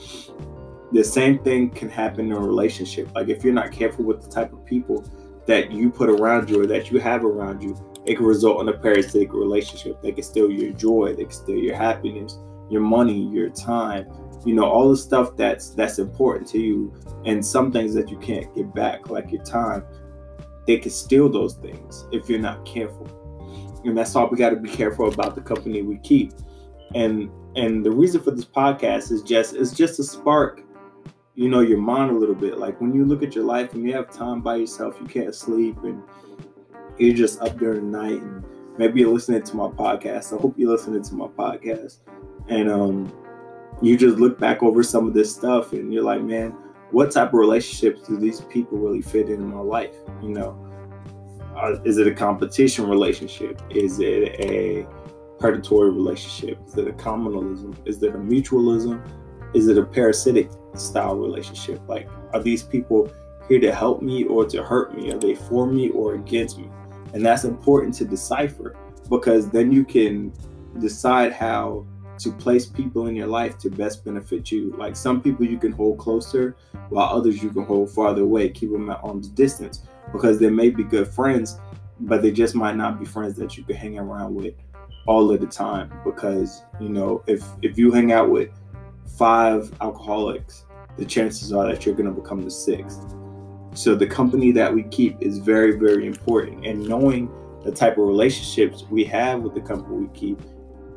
The 0.92 1.04
same 1.04 1.40
thing 1.40 1.70
can 1.70 1.90
happen 1.90 2.28
in 2.28 2.32
a 2.32 2.40
relationship. 2.40 3.14
Like 3.14 3.30
if 3.30 3.44
you're 3.44 3.54
not 3.54 3.72
careful 3.72 4.06
with 4.06 4.22
the 4.22 4.30
type 4.30 4.54
of 4.54 4.66
people 4.66 5.04
that 5.46 5.72
you 5.72 5.90
put 5.90 6.10
around 6.10 6.50
you 6.50 6.62
or 6.62 6.68
that 6.68 6.92
you 6.92 7.00
have 7.00 7.26
around 7.26 7.62
you, 7.62 7.76
it 8.10 8.18
can 8.18 8.26
result 8.26 8.60
in 8.62 8.70
a 8.70 8.74
parasitic 8.74 9.34
relationship. 9.34 10.02
They 10.02 10.12
can 10.12 10.24
steal 10.24 10.50
your 10.50 10.74
joy, 10.74 11.14
they 11.16 11.26
can 11.26 11.32
steal 11.32 11.58
your 11.58 11.76
happiness, 11.76 12.40
your 12.68 12.82
money, 12.82 13.30
your 13.30 13.50
time, 13.50 14.08
you 14.46 14.56
know, 14.56 14.66
all 14.66 14.90
the 14.90 14.98
stuff 14.98 15.38
that's 15.38 15.70
that's 15.70 16.00
important 16.00 16.48
to 16.50 16.60
you, 16.60 16.92
and 17.26 17.46
some 17.46 17.72
things 17.72 17.94
that 17.94 18.10
you 18.10 18.18
can't 18.18 18.54
get 18.56 18.74
back, 18.74 19.12
like 19.12 19.32
your 19.32 19.44
time, 19.44 19.86
they 20.66 20.78
can 20.78 20.90
steal 20.90 21.30
those 21.30 21.54
things 21.58 22.08
if 22.12 22.28
you're 22.28 22.40
not 22.40 22.66
careful. 22.66 23.08
And 23.86 23.96
that's 23.96 24.16
all 24.16 24.28
we 24.28 24.38
got 24.38 24.50
to 24.50 24.56
be 24.56 24.70
careful 24.70 25.08
about 25.14 25.36
the 25.36 25.42
company 25.42 25.84
we 25.84 26.00
keep. 26.00 26.34
And 26.96 27.30
and 27.56 27.86
the 27.86 27.92
reason 27.92 28.22
for 28.22 28.32
this 28.32 28.46
podcast 28.46 29.12
is 29.12 29.22
just 29.22 29.56
it's 29.56 29.72
just 29.72 29.98
to 29.98 30.04
spark, 30.04 30.64
you 31.36 31.48
know, 31.48 31.60
your 31.60 31.78
mind 31.78 32.10
a 32.10 32.18
little 32.18 32.34
bit. 32.34 32.58
Like 32.58 32.82
when 32.82 32.92
you 32.92 33.06
look 33.06 33.22
at 33.22 33.36
your 33.36 33.44
life 33.44 33.74
and 33.74 33.84
you 33.84 33.94
have 33.94 34.10
time 34.10 34.42
by 34.42 34.56
yourself, 34.56 34.98
you 35.00 35.06
can't 35.06 35.36
sleep 35.36 35.78
and 35.84 36.02
you're 37.00 37.16
just 37.16 37.42
up 37.42 37.58
during 37.58 37.92
the 37.92 37.98
night 37.98 38.22
and 38.22 38.44
maybe 38.78 39.00
you're 39.00 39.14
listening 39.14 39.42
to 39.42 39.56
my 39.56 39.68
podcast. 39.68 40.38
I 40.38 40.42
hope 40.42 40.56
you're 40.58 40.72
listening 40.72 41.02
to 41.04 41.16
my 41.16 41.28
podcast 41.28 41.98
and 42.50 42.70
um, 42.70 43.14
you 43.82 43.98
just 43.98 44.18
look 44.18 44.38
back 44.38 44.62
over 44.62 44.84
some 44.84 45.08
of 45.08 45.14
this 45.14 45.34
stuff 45.34 45.74
and 45.74 45.94
you're 45.94 46.04
like, 46.04 46.22
man, 46.22 46.52
what 46.92 47.12
type 47.12 47.30
of 47.30 47.36
relationships 47.36 48.08
do 48.08 48.18
these 48.18 48.42
people 48.42 48.78
really 48.78 49.02
fit 49.02 49.30
in 49.30 49.48
my 49.48 49.62
life? 49.62 49.96
You 50.22 50.30
know, 50.30 51.80
is 51.86 51.98
it 51.98 52.08
a 52.08 52.14
competition 52.14 52.88
relationship? 52.88 53.62
Is 53.70 54.00
it 54.00 54.40
a 54.40 54.88
predatory 55.40 55.92
relationship? 55.92 56.60
Is 56.68 56.78
it 56.78 56.88
a 56.88 56.94
communalism? 56.94 57.76
Is 57.86 58.02
it 58.04 58.16
a 58.16 58.18
mutualism? 58.18 59.02
Is 59.54 59.68
it 59.68 59.78
a 59.78 59.84
parasitic 59.84 60.50
style 60.76 61.16
relationship? 61.16 61.82
Like, 61.88 62.10
are 62.34 62.42
these 62.42 62.64
people 62.64 63.12
here 63.48 63.60
to 63.60 63.74
help 63.74 64.02
me 64.02 64.26
or 64.26 64.46
to 64.46 64.64
hurt 64.64 64.96
me? 64.96 65.12
Are 65.12 65.18
they 65.18 65.36
for 65.36 65.66
me 65.66 65.90
or 65.90 66.16
against 66.16 66.60
me? 66.60 66.70
And 67.14 67.26
that's 67.26 67.44
important 67.44 67.96
to 67.96 68.06
decipher 68.06 68.76
because 69.10 69.50
then 69.50 69.72
you 69.72 69.84
can 69.84 70.32
decide 70.80 71.34
how 71.34 71.86
to 72.20 72.32
place 72.34 72.66
people 72.66 73.08
in 73.08 73.16
your 73.16 73.28
life 73.28 73.58
to 73.58 73.70
best 73.70 74.04
benefit 74.04 74.52
you. 74.52 74.76
Like 74.78 74.96
some 74.96 75.22
people 75.22 75.46
you 75.46 75.58
can 75.58 75.72
hold 75.72 75.98
closer, 75.98 76.56
while 76.90 77.16
others 77.16 77.42
you 77.42 77.50
can 77.50 77.64
hold 77.64 77.90
farther 77.92 78.24
away, 78.24 78.50
keep 78.50 78.72
them 78.72 78.90
at 78.90 79.00
arm's 79.04 79.30
distance 79.30 79.84
because 80.12 80.40
they 80.40 80.50
may 80.50 80.70
be 80.70 80.84
good 80.84 81.08
friends, 81.08 81.60
but 82.02 82.22
they 82.22 82.32
just 82.32 82.56
might 82.56 82.76
not 82.76 83.00
be 83.00 83.06
friends 83.06 83.36
that 83.38 83.58
you 83.58 83.64
can 83.64 83.76
hang 83.76 83.98
around 83.98 84.36
with 84.36 84.56
all 85.08 85.32
of 85.32 85.40
the 85.40 85.48
time. 85.48 85.92
Because 86.04 86.64
you 86.80 86.90
know, 86.90 87.24
if 87.26 87.44
if 87.62 87.78
you 87.78 87.92
hang 87.92 88.12
out 88.12 88.30
with 88.30 88.50
five 89.18 89.74
alcoholics, 89.82 90.66
the 90.98 91.06
chances 91.06 91.54
are 91.54 91.68
that 91.68 91.86
you're 91.86 91.96
going 91.96 92.14
to 92.14 92.22
become 92.22 92.44
the 92.44 92.52
sixth. 92.52 93.16
So 93.74 93.96
the 93.96 94.08
company 94.08 94.52
that 94.54 94.74
we 94.74 94.84
keep 94.84 95.22
is 95.22 95.38
very, 95.38 95.78
very 95.78 96.06
important, 96.06 96.66
and 96.66 96.88
knowing 96.88 97.32
the 97.64 97.72
type 97.72 97.98
of 97.98 98.08
relationships 98.08 98.86
we 98.90 99.04
have 99.06 99.42
with 99.42 99.54
the 99.54 99.62
company 99.62 99.98
we 99.98 100.08
keep 100.18 100.40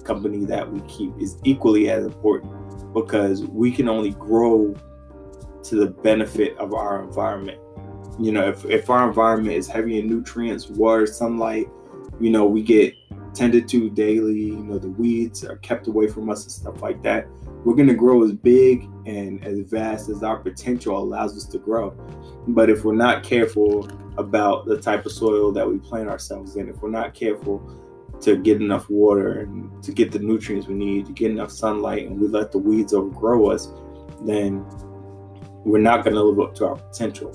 company 0.04 0.44
that 0.44 0.70
we 0.70 0.80
keep 0.82 1.12
is 1.20 1.38
equally 1.44 1.88
as 1.90 2.04
important 2.04 2.52
because 2.92 3.44
we 3.44 3.70
can 3.70 3.88
only 3.88 4.10
grow 4.10 4.74
to 5.62 5.76
the 5.76 5.86
benefit 5.86 6.56
of 6.58 6.74
our 6.74 7.02
environment. 7.02 7.60
You 8.18 8.32
know, 8.32 8.48
if, 8.48 8.64
if 8.64 8.90
our 8.90 9.06
environment 9.08 9.56
is 9.56 9.68
heavy 9.68 9.98
in 9.98 10.08
nutrients, 10.08 10.68
water, 10.68 11.06
sunlight, 11.06 11.68
you 12.20 12.30
know, 12.30 12.44
we 12.44 12.62
get 12.62 12.94
tended 13.34 13.68
to 13.68 13.90
daily, 13.90 14.40
you 14.40 14.64
know, 14.64 14.78
the 14.78 14.90
weeds 14.90 15.44
are 15.44 15.56
kept 15.58 15.86
away 15.86 16.06
from 16.08 16.28
us 16.30 16.42
and 16.44 16.52
stuff 16.52 16.82
like 16.82 17.02
that. 17.02 17.26
We're 17.64 17.74
going 17.74 17.88
to 17.88 17.94
grow 17.94 18.24
as 18.24 18.32
big 18.32 18.88
and 19.06 19.44
as 19.44 19.60
vast 19.60 20.08
as 20.08 20.22
our 20.22 20.38
potential 20.38 20.98
allows 20.98 21.36
us 21.36 21.44
to 21.46 21.58
grow. 21.58 21.90
But 22.48 22.70
if 22.70 22.84
we're 22.84 22.94
not 22.94 23.22
careful 23.22 23.88
about 24.18 24.66
the 24.66 24.80
type 24.80 25.06
of 25.06 25.12
soil 25.12 25.52
that 25.52 25.68
we 25.68 25.78
plant 25.78 26.08
ourselves 26.08 26.56
in, 26.56 26.68
if 26.68 26.82
we're 26.82 26.90
not 26.90 27.14
careful 27.14 27.62
to 28.20 28.36
get 28.36 28.60
enough 28.60 28.88
water 28.90 29.40
and 29.40 29.82
to 29.82 29.92
get 29.92 30.12
the 30.12 30.18
nutrients 30.18 30.66
we 30.66 30.74
need, 30.74 31.06
to 31.06 31.12
get 31.12 31.30
enough 31.30 31.50
sunlight, 31.50 32.06
and 32.06 32.20
we 32.20 32.28
let 32.28 32.52
the 32.52 32.58
weeds 32.58 32.92
overgrow 32.92 33.50
us, 33.50 33.72
then 34.24 34.64
we're 35.64 35.80
not 35.80 36.04
going 36.04 36.14
to 36.14 36.22
live 36.22 36.40
up 36.40 36.54
to 36.56 36.66
our 36.66 36.76
potential. 36.76 37.32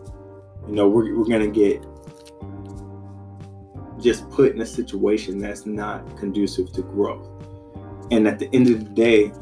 You 0.67 0.75
know, 0.75 0.88
we're, 0.88 1.15
we're 1.17 1.25
going 1.25 1.41
to 1.41 1.60
get 1.60 1.83
just 4.08 4.30
put 4.30 4.54
in 4.54 4.62
a 4.62 4.65
situation 4.65 5.38
that's 5.38 5.65
not 5.65 6.17
conducive 6.17 6.72
to 6.72 6.82
growth. 6.82 7.28
And 8.10 8.26
at 8.26 8.39
the 8.39 8.50
end 8.54 8.70
of 8.70 8.80
the 8.80 8.89
day, 8.91 9.34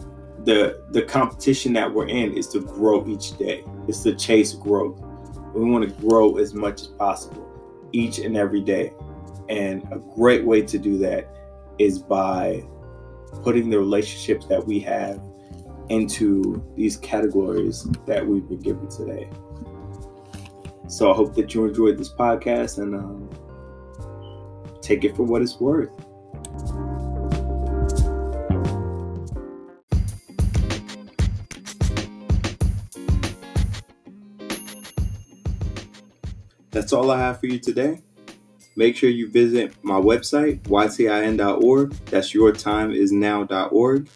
the 0.43 0.83
the 0.89 1.03
competition 1.03 1.71
that 1.73 1.93
we're 1.93 2.07
in 2.07 2.33
is 2.33 2.47
to 2.49 2.61
grow 2.61 3.07
each 3.07 3.37
day. 3.37 3.63
It's 3.87 4.01
to 4.03 4.15
chase 4.15 4.53
growth. 4.53 4.99
We 5.53 5.69
want 5.69 5.87
to 5.87 6.01
grow 6.01 6.37
as 6.37 6.55
much 6.55 6.81
as 6.81 6.87
possible 6.87 7.47
each 7.91 8.17
and 8.17 8.35
every 8.35 8.61
day. 8.61 8.93
And 9.49 9.83
a 9.91 9.99
great 9.99 10.43
way 10.43 10.63
to 10.63 10.79
do 10.79 10.97
that 10.97 11.29
is 11.77 11.99
by 11.99 12.63
putting 13.43 13.69
the 13.69 13.77
relationships 13.77 14.47
that 14.47 14.65
we 14.65 14.79
have 14.79 15.21
into 15.89 16.63
these 16.75 16.97
categories 16.97 17.87
that 18.07 18.25
we've 18.25 18.49
been 18.49 18.61
given 18.61 18.89
today. 18.89 19.29
So 20.87 21.11
I 21.11 21.15
hope 21.15 21.35
that 21.35 21.53
you 21.53 21.65
enjoyed 21.65 21.99
this 21.99 22.11
podcast 22.11 22.79
and 22.79 22.95
um, 22.95 23.29
take 24.85 25.03
it 25.03 25.15
for 25.15 25.23
what 25.23 25.41
it's 25.41 25.59
worth. 25.59 25.89
That's 36.69 36.93
all 36.93 37.09
I 37.09 37.17
have 37.17 37.39
for 37.39 37.47
you 37.47 37.57
today. 37.57 38.01
Make 38.75 38.97
sure 38.97 39.09
you 39.09 39.29
visit 39.29 39.73
my 39.81 39.99
website, 39.99 40.59
ytin.org. 40.63 41.91
That's 42.05 42.33
yourtimeisnow.org. 42.33 44.09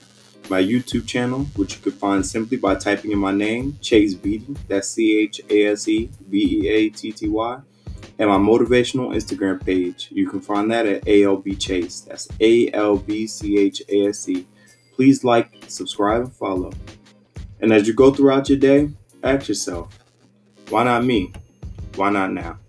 My 0.49 0.61
YouTube 0.61 1.07
channel, 1.07 1.45
which 1.55 1.75
you 1.75 1.81
can 1.81 1.91
find 1.93 2.25
simply 2.25 2.57
by 2.57 2.75
typing 2.75 3.11
in 3.11 3.19
my 3.19 3.31
name, 3.31 3.77
Chase 3.81 4.13
Beatty. 4.13 4.55
That's 4.67 4.89
C 4.89 5.19
H 5.19 5.41
A 5.49 5.67
S 5.67 5.87
E 5.87 6.09
B 6.29 6.63
E 6.63 6.67
A 6.67 6.89
T 6.89 7.11
T 7.11 7.27
Y. 7.29 7.59
And 8.19 8.29
my 8.29 8.37
motivational 8.37 9.15
Instagram 9.15 9.65
page. 9.65 10.09
You 10.11 10.29
can 10.29 10.41
find 10.41 10.69
that 10.71 10.85
at 10.85 11.07
ALB 11.07 11.57
Chase. 11.57 12.01
That's 12.01 12.27
A 12.41 12.69
L 12.73 12.97
B 12.97 13.25
C 13.25 13.57
H 13.57 13.81
A 13.89 14.07
S 14.07 14.27
E. 14.27 14.45
Please 14.93 15.23
like, 15.23 15.63
subscribe, 15.67 16.23
and 16.23 16.35
follow. 16.35 16.71
And 17.61 17.71
as 17.71 17.87
you 17.87 17.93
go 17.93 18.13
throughout 18.13 18.49
your 18.49 18.59
day, 18.59 18.91
ask 19.23 19.47
yourself, 19.47 19.97
why 20.69 20.83
not 20.83 21.05
me? 21.05 21.31
Why 21.95 22.09
not 22.09 22.33
now? 22.33 22.59